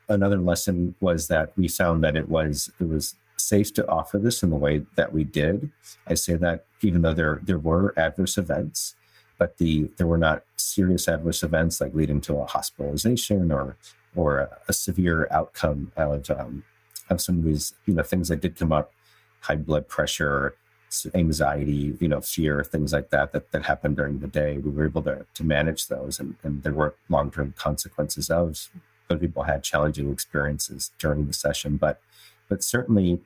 [0.08, 3.14] another lesson was that we found that it was, it was
[3.44, 5.70] safe to offer this in the way that we did.
[6.06, 8.94] I say that even though there there were adverse events,
[9.38, 13.76] but the there were not serious adverse events like leading to a hospitalization or
[14.16, 16.64] or a, a severe outcome of um,
[17.10, 18.92] of some of these you know things that did come up,
[19.40, 20.54] high blood pressure,
[21.14, 24.58] anxiety, you know, fear, things like that that that happened during the day.
[24.58, 28.70] We were able to to manage those, and, and there were long term consequences of.
[29.06, 32.00] But people had challenging experiences during the session, but
[32.48, 33.20] but certainly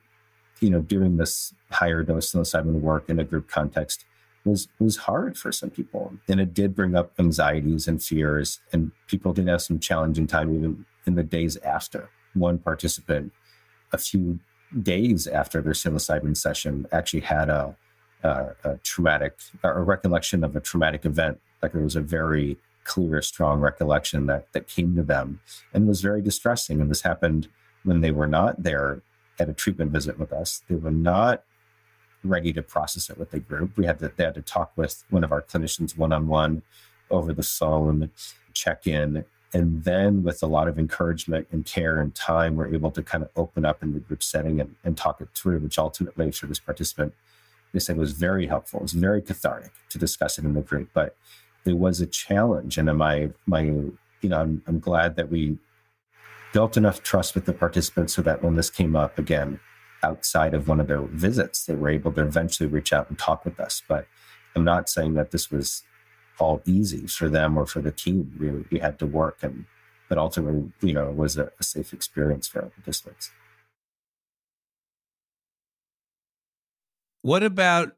[0.59, 4.05] you know, doing this higher dose psilocybin work in a group context
[4.45, 8.91] was was hard for some people, and it did bring up anxieties and fears, and
[9.07, 12.09] people did have some challenging time even in the days after.
[12.33, 13.33] One participant,
[13.91, 14.39] a few
[14.83, 17.75] days after their psilocybin session, actually had a,
[18.23, 21.39] a, a traumatic, a recollection of a traumatic event.
[21.61, 25.41] Like there was a very clear, strong recollection that that came to them,
[25.73, 26.79] and was very distressing.
[26.79, 27.49] And this happened
[27.83, 29.01] when they were not there
[29.39, 30.61] at a treatment visit with us.
[30.67, 31.43] They were not
[32.23, 33.77] ready to process it with the group.
[33.77, 36.63] We had to they had to talk with one of our clinicians one on one
[37.09, 38.11] over the phone,
[38.53, 42.91] check in, and then with a lot of encouragement and care and time, we're able
[42.91, 45.79] to kind of open up in the group setting and, and talk it through, which
[45.79, 47.13] ultimately for this participant,
[47.73, 48.79] they said was very helpful.
[48.79, 51.15] It was very cathartic to discuss it in the group, but
[51.65, 52.77] it was a challenge.
[52.77, 55.57] And my my you know, I'm, I'm glad that we
[56.53, 59.59] built enough trust with the participants so that when this came up again
[60.03, 63.45] outside of one of their visits, they were able to eventually reach out and talk
[63.45, 63.81] with us.
[63.87, 64.07] But
[64.55, 65.83] I'm not saying that this was
[66.39, 68.35] all easy for them or for the team.
[68.39, 69.65] We, we had to work, and
[70.07, 73.31] but ultimately, you know, it was a, a safe experience for our participants.
[77.21, 77.95] What about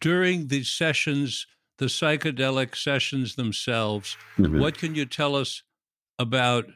[0.00, 1.46] during the sessions,
[1.78, 4.16] the psychedelic sessions themselves?
[4.36, 4.60] Mm-hmm.
[4.60, 5.62] What can you tell us
[6.18, 6.66] about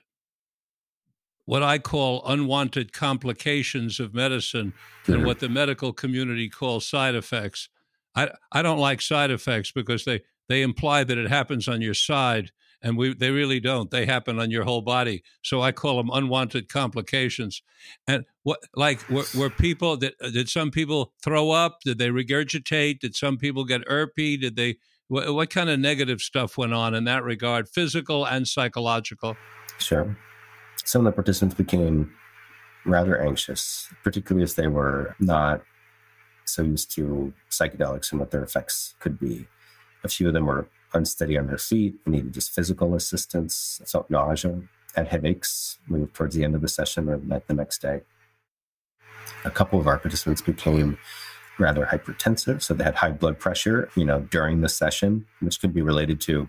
[1.49, 4.75] what I call unwanted complications of medicine
[5.07, 7.71] and what the medical community calls side effects.
[8.15, 10.21] I, I don't like side effects because they,
[10.51, 12.51] they imply that it happens on your side,
[12.83, 13.91] and we they really don't.
[13.91, 15.23] They happen on your whole body.
[15.43, 17.63] So I call them unwanted complications.
[18.07, 21.79] And what like were, were people did uh, did some people throw up?
[21.83, 23.01] Did they regurgitate?
[23.01, 24.41] Did some people get herpes?
[24.41, 24.77] Did they
[25.09, 29.35] what, what kind of negative stuff went on in that regard, physical and psychological?
[29.79, 30.15] Sure
[30.85, 32.13] some of the participants became
[32.85, 35.63] rather anxious, particularly as they were not
[36.45, 39.47] so used to psychedelics and what their effects could be.
[40.05, 44.63] A few of them were unsteady on their feet, needed just physical assistance, felt nausea,
[44.95, 48.01] had headaches moved towards the end of the session or the next day.
[49.45, 50.99] A couple of our participants became
[51.59, 55.75] rather hypertensive, so they had high blood pressure, you know, during the session, which could
[55.75, 56.49] be related to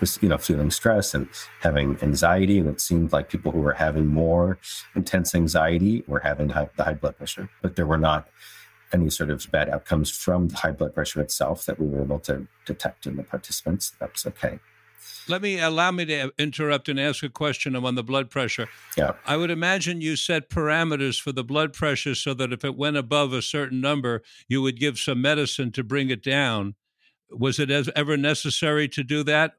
[0.00, 1.28] was you know feeling stress and
[1.60, 4.58] having anxiety and it seemed like people who were having more
[4.94, 8.28] intense anxiety were having high, the high blood pressure but there were not
[8.92, 12.20] any sort of bad outcomes from the high blood pressure itself that we were able
[12.20, 14.58] to detect in the participants that was okay
[15.28, 18.68] let me allow me to interrupt and ask a question on the blood pressure.
[18.96, 19.12] Yeah.
[19.26, 22.96] I would imagine you set parameters for the blood pressure so that if it went
[22.96, 26.74] above a certain number, you would give some medicine to bring it down.
[27.30, 29.54] Was it ever necessary to do that?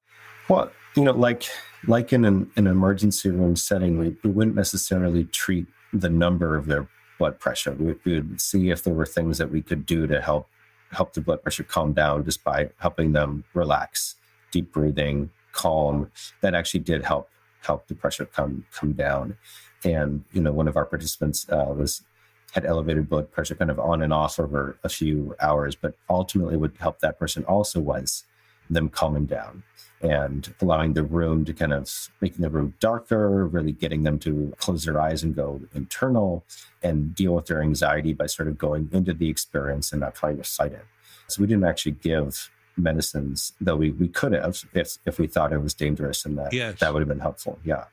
[0.50, 1.44] Well, you know, like
[1.88, 6.66] like in an, an emergency room setting, we, we wouldn't necessarily treat the number of
[6.66, 6.88] their
[7.20, 7.74] blood pressure.
[7.74, 10.48] We, we would see if there were things that we could do to help
[10.92, 14.16] help the blood pressure calm down just by helping them relax,
[14.52, 16.10] deep breathing, calm.
[16.42, 17.30] That actually did help
[17.62, 19.38] help the pressure come come down.
[19.84, 22.04] And you know, one of our participants uh, was
[22.54, 26.56] had elevated blood pressure kind of on and off over a few hours, but ultimately
[26.56, 28.24] would help that person also was
[28.70, 29.64] them calming down
[30.02, 34.54] and allowing the room to kind of making the room darker, really getting them to
[34.60, 36.44] close their eyes and go internal
[36.84, 40.38] and deal with their anxiety by sort of going into the experience and not trying
[40.38, 40.86] to fight it.
[41.28, 45.52] So we didn't actually give medicines, though we, we could have if, if we thought
[45.52, 46.80] it was dangerous and that yes.
[46.80, 47.58] that would have been helpful.
[47.64, 47.86] Yeah.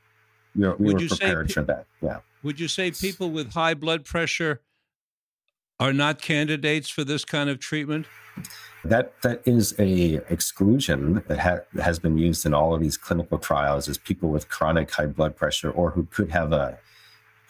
[0.55, 1.85] We were, we were prepared for that.
[2.01, 2.19] Yeah.
[2.43, 4.61] Would you say people with high blood pressure
[5.79, 8.05] are not candidates for this kind of treatment?
[8.83, 13.39] That that is a exclusion that ha- has been used in all of these clinical
[13.39, 16.77] trials is people with chronic high blood pressure or who could have a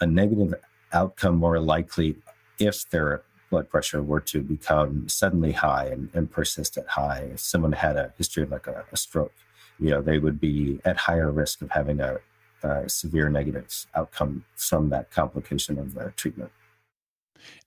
[0.00, 0.54] a negative
[0.92, 2.16] outcome more likely
[2.58, 7.40] if their blood pressure were to become suddenly high and, and persist at high, if
[7.40, 9.32] someone had a history of like a, a stroke,
[9.78, 12.18] you know, they would be at higher risk of having a,
[12.62, 16.50] a severe negative outcome from that complication of the treatment.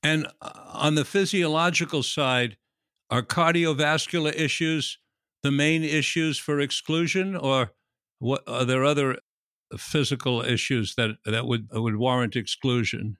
[0.04, 2.58] And uh, on the physiological side,
[3.10, 5.00] are cardiovascular issues
[5.42, 7.72] the main issues for exclusion, or
[8.20, 9.20] what are there other
[9.78, 13.18] physical issues that that would would warrant exclusion?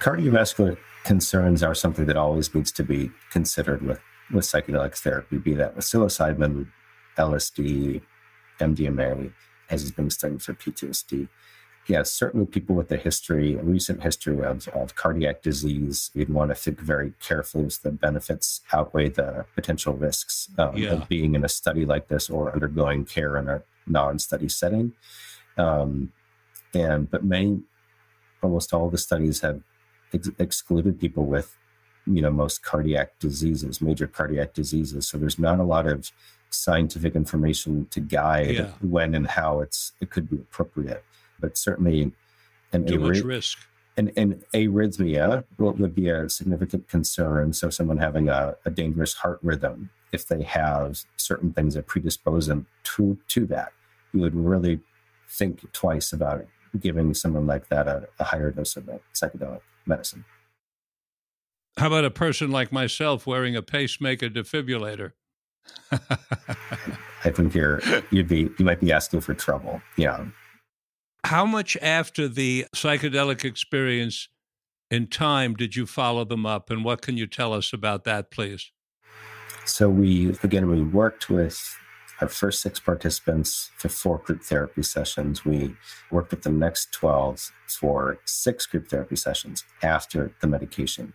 [0.00, 4.00] Cardiovascular concerns are something that always needs to be considered with
[4.32, 6.66] with psychedelic therapy, be that with psilocybin,
[7.16, 8.02] LSD,
[8.58, 9.32] MDMA,
[9.70, 11.28] as has been studied for PTSD
[11.88, 16.50] yes, certainly people with a history, a recent history of, of cardiac disease, you'd want
[16.50, 20.90] to think very carefully as the benefits outweigh the potential risks um, yeah.
[20.90, 24.92] of being in a study like this or undergoing care in a non-study setting.
[25.56, 26.12] Um,
[26.74, 27.62] and but many,
[28.42, 29.62] almost all the studies have
[30.12, 31.56] ex- excluded people with,
[32.06, 35.06] you know, most cardiac diseases, major cardiac diseases.
[35.06, 36.10] So there's not a lot of
[36.50, 38.70] scientific information to guide yeah.
[38.80, 41.04] when and how it's it could be appropriate
[41.40, 42.12] but certainly
[42.72, 43.58] an too much risk.
[43.96, 47.52] An, an arrhythmia would be a significant concern.
[47.52, 52.46] So, someone having a, a dangerous heart rhythm, if they have certain things that predispose
[52.46, 53.72] them to, to that,
[54.12, 54.80] you would really
[55.28, 56.46] think twice about
[56.78, 60.24] giving someone like that a, a higher dose of psychedelic medicine.
[61.78, 65.12] How about a person like myself wearing a pacemaker defibrillator?
[65.92, 67.80] I think you're
[68.10, 69.82] you'd be you might be asking for trouble.
[69.96, 70.26] Yeah.
[71.26, 74.28] How much after the psychedelic experience
[74.92, 78.30] in time did you follow them up, and what can you tell us about that,
[78.30, 78.70] please?
[79.64, 81.60] So we again we worked with
[82.20, 85.44] our first six participants for four group therapy sessions.
[85.44, 85.74] We
[86.12, 91.12] worked with the next 12 for six group therapy sessions after the medication.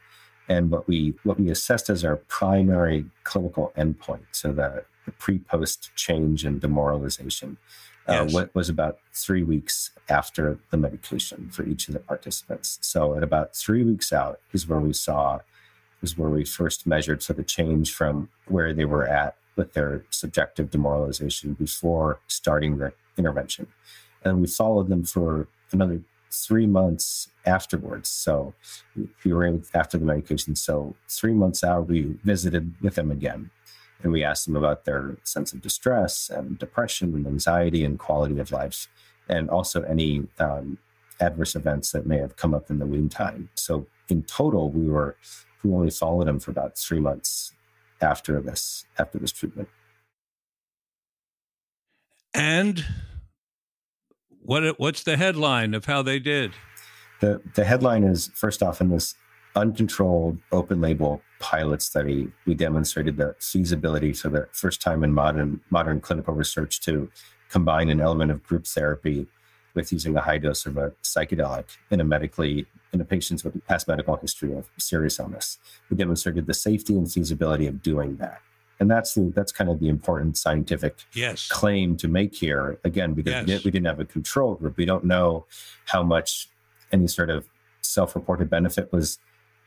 [0.50, 5.92] And what we what we assessed as our primary clinical endpoint, so the, the pre-post
[5.96, 7.56] change and demoralization,
[8.08, 8.34] uh, yes.
[8.34, 12.80] what was about three weeks after the medication for each of the participants.
[12.82, 15.40] So at about three weeks out is where we saw
[16.02, 20.04] is where we first measured so the change from where they were at with their
[20.10, 23.68] subjective demoralization before starting the intervention.
[24.24, 28.10] And we followed them for another three months afterwards.
[28.10, 28.54] So
[29.24, 30.56] we were after the medication.
[30.56, 33.50] So three months out, we visited with them again.
[34.04, 38.40] And we asked them about their sense of distress and depression and anxiety and quality
[38.40, 38.88] of life,
[39.30, 40.78] and also any um,
[41.20, 43.50] adverse events that may have come up in the meantime.
[43.56, 45.16] So in total, we were
[45.64, 47.54] we only followed them for about three months
[48.02, 49.70] after this after this treatment.
[52.34, 52.86] And
[54.42, 56.54] what what's the headline of how they did?
[57.20, 59.16] The the headline is first off in this
[59.56, 65.60] uncontrolled open label pilot study, we demonstrated the feasibility for the first time in modern
[65.70, 67.10] modern clinical research to
[67.50, 69.28] combine an element of group therapy
[69.74, 73.66] with using a high dose of a psychedelic in a medically in a patients with
[73.66, 75.58] past medical history of serious illness.
[75.90, 78.40] We demonstrated the safety and feasibility of doing that.
[78.80, 81.48] And that's the, that's kind of the important scientific yes.
[81.48, 82.80] claim to make here.
[82.84, 83.42] Again, because yes.
[83.42, 85.46] we, didn't, we didn't have a control group, we don't know
[85.86, 86.50] how much
[86.92, 87.48] any sort of
[87.82, 89.20] self-reported benefit was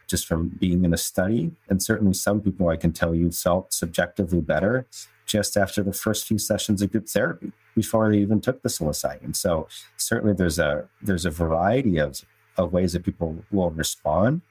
[0.09, 1.53] just from being in a study.
[1.69, 4.87] And certainly some people I can tell you felt subjectively better
[5.27, 9.35] just after the first few sessions of group therapy before they even took the psilocybin.
[9.35, 12.21] So certainly there's a there's a variety of,
[12.57, 14.43] of ways that people will respond.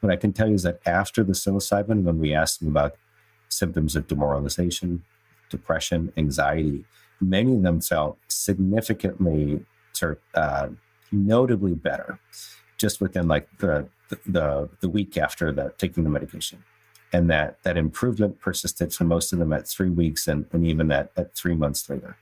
[0.00, 2.96] What I can tell you is that after the psilocybin, when we asked them about
[3.48, 5.02] symptoms of demoralization,
[5.50, 6.84] depression, anxiety,
[7.20, 10.68] many of them felt significantly sort of uh,
[11.12, 12.18] notably better
[12.78, 13.86] just within like the
[14.26, 16.64] the the week after the taking the medication.
[17.12, 20.92] And that that improvement persisted for most of them at three weeks and, and even
[20.92, 22.16] at, at three months later.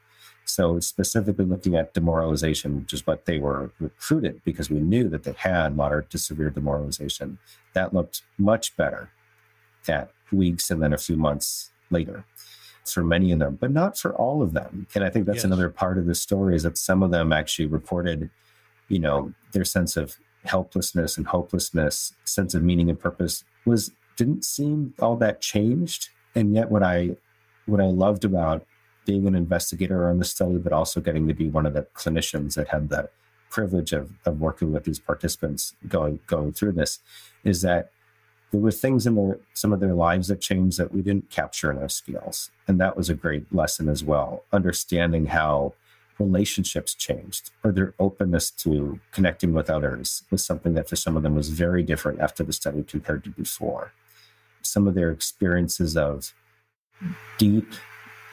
[0.44, 5.24] So specifically looking at demoralization which is what they were recruited because we knew that
[5.24, 7.38] they had moderate to severe demoralization
[7.74, 9.10] that looked much better
[9.86, 12.24] at weeks and then a few months later
[12.86, 14.86] for many of them but not for all of them.
[14.94, 15.44] And i think that's yes.
[15.44, 18.30] another part of the story is that some of them actually reported
[18.88, 24.44] you know their sense of helplessness and hopelessness, sense of meaning and purpose was didn't
[24.44, 26.08] seem all that changed.
[26.34, 27.16] And yet what I
[27.66, 28.64] what I loved about
[29.04, 32.54] being an investigator on the study, but also getting to be one of the clinicians
[32.54, 33.08] that had the
[33.50, 36.98] privilege of, of working with these participants going going through this,
[37.44, 37.90] is that
[38.50, 41.70] there were things in their some of their lives that changed that we didn't capture
[41.70, 42.50] in our scales.
[42.66, 44.44] And that was a great lesson as well.
[44.52, 45.74] Understanding how
[46.18, 51.22] relationships changed or their openness to connecting with others was something that for some of
[51.22, 53.92] them was very different after the study compared to before.
[54.62, 56.34] Some of their experiences of
[57.38, 57.72] deep,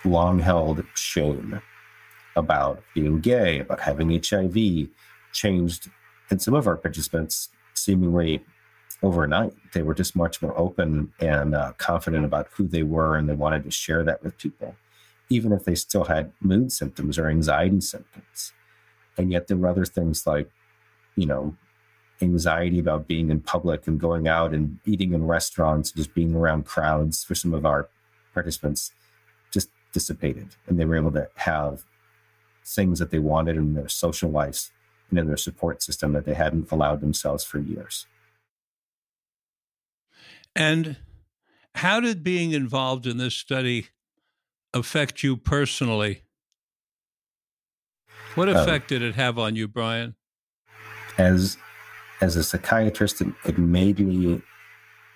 [0.04, 1.62] long held shame
[2.36, 4.90] about being gay, about having HIV,
[5.32, 5.90] changed
[6.32, 8.44] in some of our participants seemingly
[9.04, 9.54] overnight.
[9.74, 13.34] They were just much more open and uh, confident about who they were, and they
[13.34, 14.76] wanted to share that with people
[15.30, 18.54] even if they still had mood symptoms or anxiety symptoms.
[19.18, 20.50] And yet there were other things like,
[21.16, 21.56] you know,
[22.22, 26.66] anxiety about being in public and going out and eating in restaurants, just being around
[26.66, 27.90] crowds for some of our
[28.34, 28.92] participants
[29.52, 30.56] just dissipated.
[30.68, 31.84] And they were able to have
[32.64, 34.72] things that they wanted in their social lives
[35.10, 38.06] and in their support system that they hadn't allowed themselves for years.
[40.56, 40.98] And
[41.76, 43.88] how did being involved in this study
[44.76, 46.22] affect you personally?
[48.36, 50.16] What um, effect um, did it have on you, Brian?
[51.18, 51.58] As
[52.22, 54.42] as a psychiatrist, it, it made me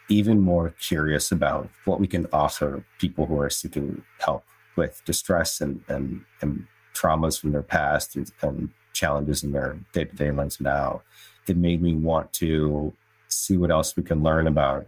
[0.09, 4.43] even more curious about what we can offer people who are seeking help
[4.75, 10.05] with distress and and, and traumas from their past and, and challenges in their day
[10.05, 11.01] to day lives now.
[11.47, 12.93] It made me want to
[13.27, 14.87] see what else we can learn about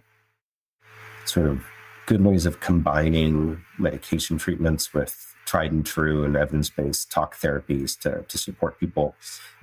[1.26, 1.64] sort of
[2.12, 7.98] good ways of combining medication treatments with tried and true and evidence based talk therapies
[7.98, 9.16] to, to support people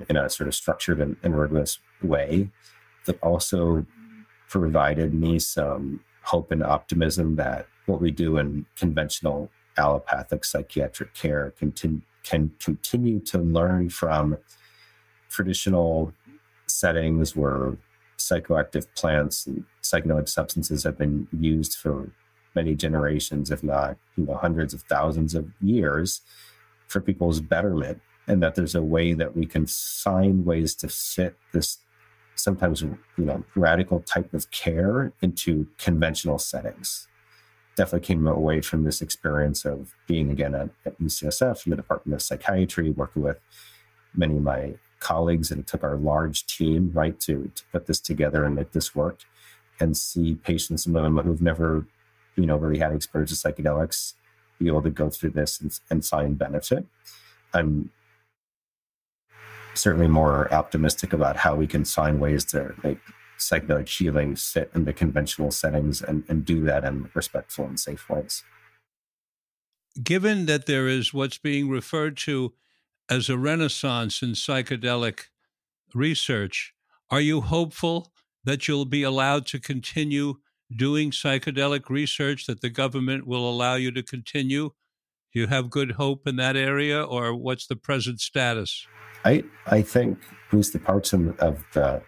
[0.09, 2.49] in a sort of structured and, and rigorous way
[3.05, 3.85] that also
[4.49, 11.53] provided me some hope and optimism that what we do in conventional allopathic psychiatric care
[11.59, 14.39] can, can continue to learn from
[15.29, 16.15] traditional
[16.67, 17.77] settings where
[18.17, 22.11] psychoactive plants and psychedelic substances have been used for
[22.61, 26.09] many generations, if not you know hundreds of thousands of years,
[26.91, 31.37] for people's betterment, and that there's a way that we can find ways to fit
[31.53, 31.79] this
[32.35, 32.99] sometimes you
[33.29, 37.07] know radical type of care into conventional settings.
[37.77, 42.15] Definitely came away from this experience of being again at, at UCSF in the Department
[42.17, 43.39] of Psychiatry, working with
[44.15, 48.01] many of my colleagues, and it took our large team right to to put this
[48.01, 49.21] together and make this work
[49.81, 51.87] and see patients, some of them who've never
[52.39, 54.15] you know, really had exposure to psychedelics,
[54.59, 56.87] be able to go through this and, and find benefit.
[57.53, 57.91] I'm
[59.75, 62.99] certainly more optimistic about how we can find ways to make
[63.39, 68.43] psychedelic healing fit the conventional settings and, and do that in respectful and safe ways.
[70.03, 72.55] Given that there is what's being referred to
[73.09, 75.27] as a renaissance in psychedelic
[75.95, 76.75] research,
[77.11, 78.13] are you hopeful
[78.45, 80.35] that you'll be allowed to continue
[80.75, 84.71] doing psychedelic research that the government will allow you to continue?
[85.33, 88.87] Do you have good hope in that area, or what's the present status?
[89.25, 92.03] I I think at least the parts of the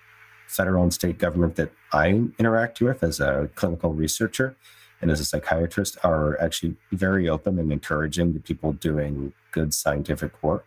[0.47, 2.09] federal and state government that I
[2.39, 4.57] interact with as a clinical researcher
[5.01, 10.43] and as a psychiatrist are actually very open and encouraging to people doing good scientific
[10.43, 10.67] work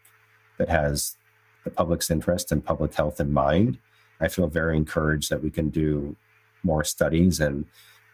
[0.58, 1.18] that has
[1.64, 3.78] the public's interest and public health in mind.
[4.20, 6.16] I feel very encouraged that we can do
[6.64, 7.66] more studies and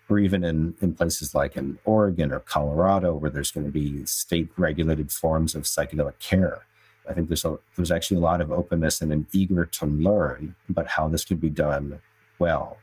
[0.09, 4.03] or even in, in places like in Oregon or Colorado, where there's going to be
[4.05, 6.65] state regulated forms of psychedelic care.
[7.07, 10.55] I think there's a, there's actually a lot of openness and an eager to learn
[10.67, 11.99] about how this could be done
[12.39, 12.77] well.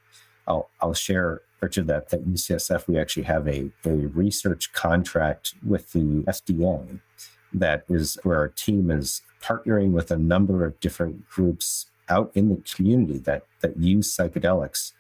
[0.47, 5.93] I'll, I'll share, Richard, that at UCSF, we actually have a, a research contract with
[5.93, 7.01] the FDA
[7.53, 12.49] that is where our team is partnering with a number of different groups out in
[12.51, 14.93] the community that, that use psychedelics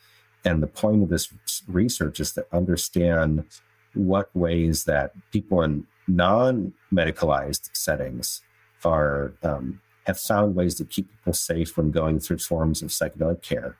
[0.46, 1.28] and the point of this
[1.66, 3.44] research is to understand
[3.94, 8.42] what ways that people in non-medicalized settings
[8.84, 13.42] are um, have found ways to keep people safe when going through forms of psychedelic
[13.42, 13.76] care,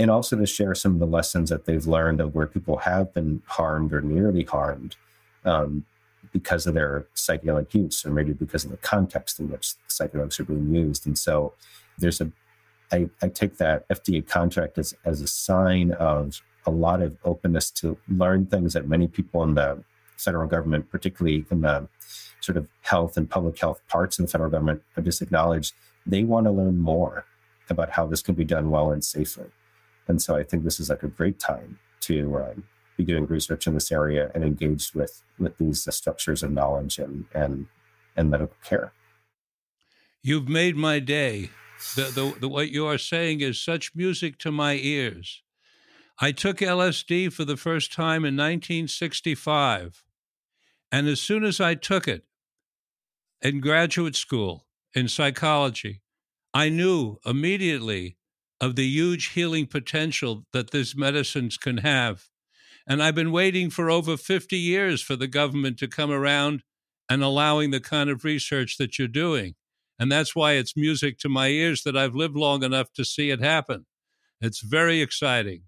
[0.00, 3.14] and also to share some of the lessons that they've learned of where people have
[3.14, 4.96] been harmed or nearly harmed
[5.44, 5.84] um,
[6.32, 10.44] because of their psychedelic use, or maybe because of the context in which psychedelics are
[10.44, 11.06] being used.
[11.06, 11.52] And so,
[11.98, 12.32] there's a
[12.94, 17.70] I, I take that FDA contract as, as a sign of a lot of openness
[17.72, 19.82] to learn things that many people in the
[20.16, 21.88] federal government, particularly in the
[22.40, 25.74] sort of health and public health parts of the federal government, have just acknowledged
[26.06, 27.24] they want to learn more
[27.68, 29.46] about how this can be done well and safely.
[30.06, 32.54] And so I think this is like a great time to uh,
[32.96, 36.98] be doing research in this area and engaged with with these uh, structures of knowledge
[36.98, 37.66] and and
[38.16, 38.92] and medical care.
[40.22, 41.50] You've made my day
[41.96, 45.42] the, the, the, what you are saying is such music to my ears.
[46.20, 50.04] I took LSD for the first time in 1965.
[50.92, 52.24] And as soon as I took it
[53.42, 56.02] in graduate school in psychology,
[56.52, 58.16] I knew immediately
[58.60, 62.28] of the huge healing potential that these medicines can have.
[62.86, 66.62] And I've been waiting for over 50 years for the government to come around
[67.08, 69.54] and allowing the kind of research that you're doing.
[69.98, 73.30] And that's why it's music to my ears that I've lived long enough to see
[73.30, 73.86] it happen.
[74.40, 75.62] It's very exciting.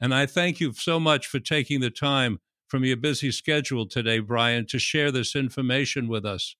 [0.00, 4.18] And I thank you so much for taking the time from your busy schedule today,
[4.20, 6.56] Brian, to share this information with us.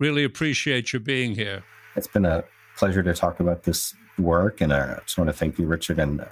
[0.00, 1.64] Really appreciate you being here.
[1.96, 2.44] It's been a
[2.76, 4.60] pleasure to talk about this work.
[4.60, 6.26] And I just want to thank you, Richard, and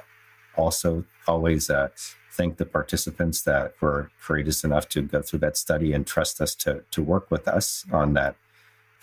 [0.56, 1.88] also always uh,
[2.32, 6.54] thank the participants that were courageous enough to go through that study and trust us
[6.56, 8.36] to, to work with us on that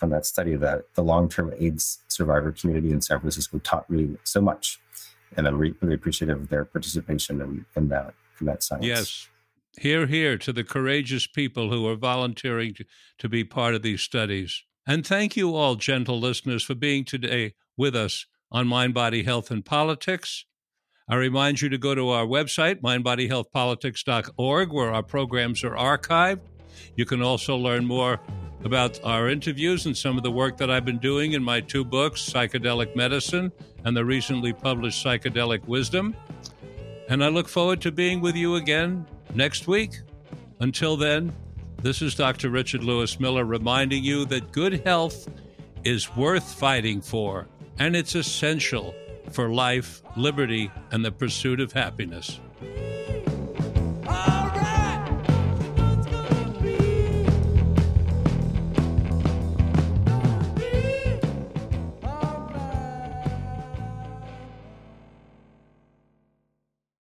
[0.02, 4.40] on that study that the long-term AIDS survivor community in San Francisco taught me so
[4.40, 4.80] much.
[5.36, 8.84] And I'm re- really appreciative of their participation in, in that in that science.
[8.84, 9.28] Yes.
[9.78, 12.84] Here, here to the courageous people who are volunteering to,
[13.18, 14.64] to be part of these studies.
[14.86, 19.50] And thank you all, gentle listeners, for being today with us on Mind, Body, Health,
[19.50, 20.44] and Politics.
[21.08, 26.40] I remind you to go to our website, mindbodyhealthpolitics.org, where our programs are archived.
[26.96, 28.20] You can also learn more
[28.64, 31.84] about our interviews and some of the work that I've been doing in my two
[31.84, 33.52] books, Psychedelic Medicine
[33.84, 36.14] and the recently published Psychedelic Wisdom.
[37.08, 40.00] And I look forward to being with you again next week.
[40.60, 41.34] Until then,
[41.82, 42.50] this is Dr.
[42.50, 45.28] Richard Louis Miller reminding you that good health
[45.82, 47.48] is worth fighting for,
[47.78, 48.94] and it's essential
[49.30, 52.38] for life, liberty, and the pursuit of happiness.
[54.06, 54.39] Ah!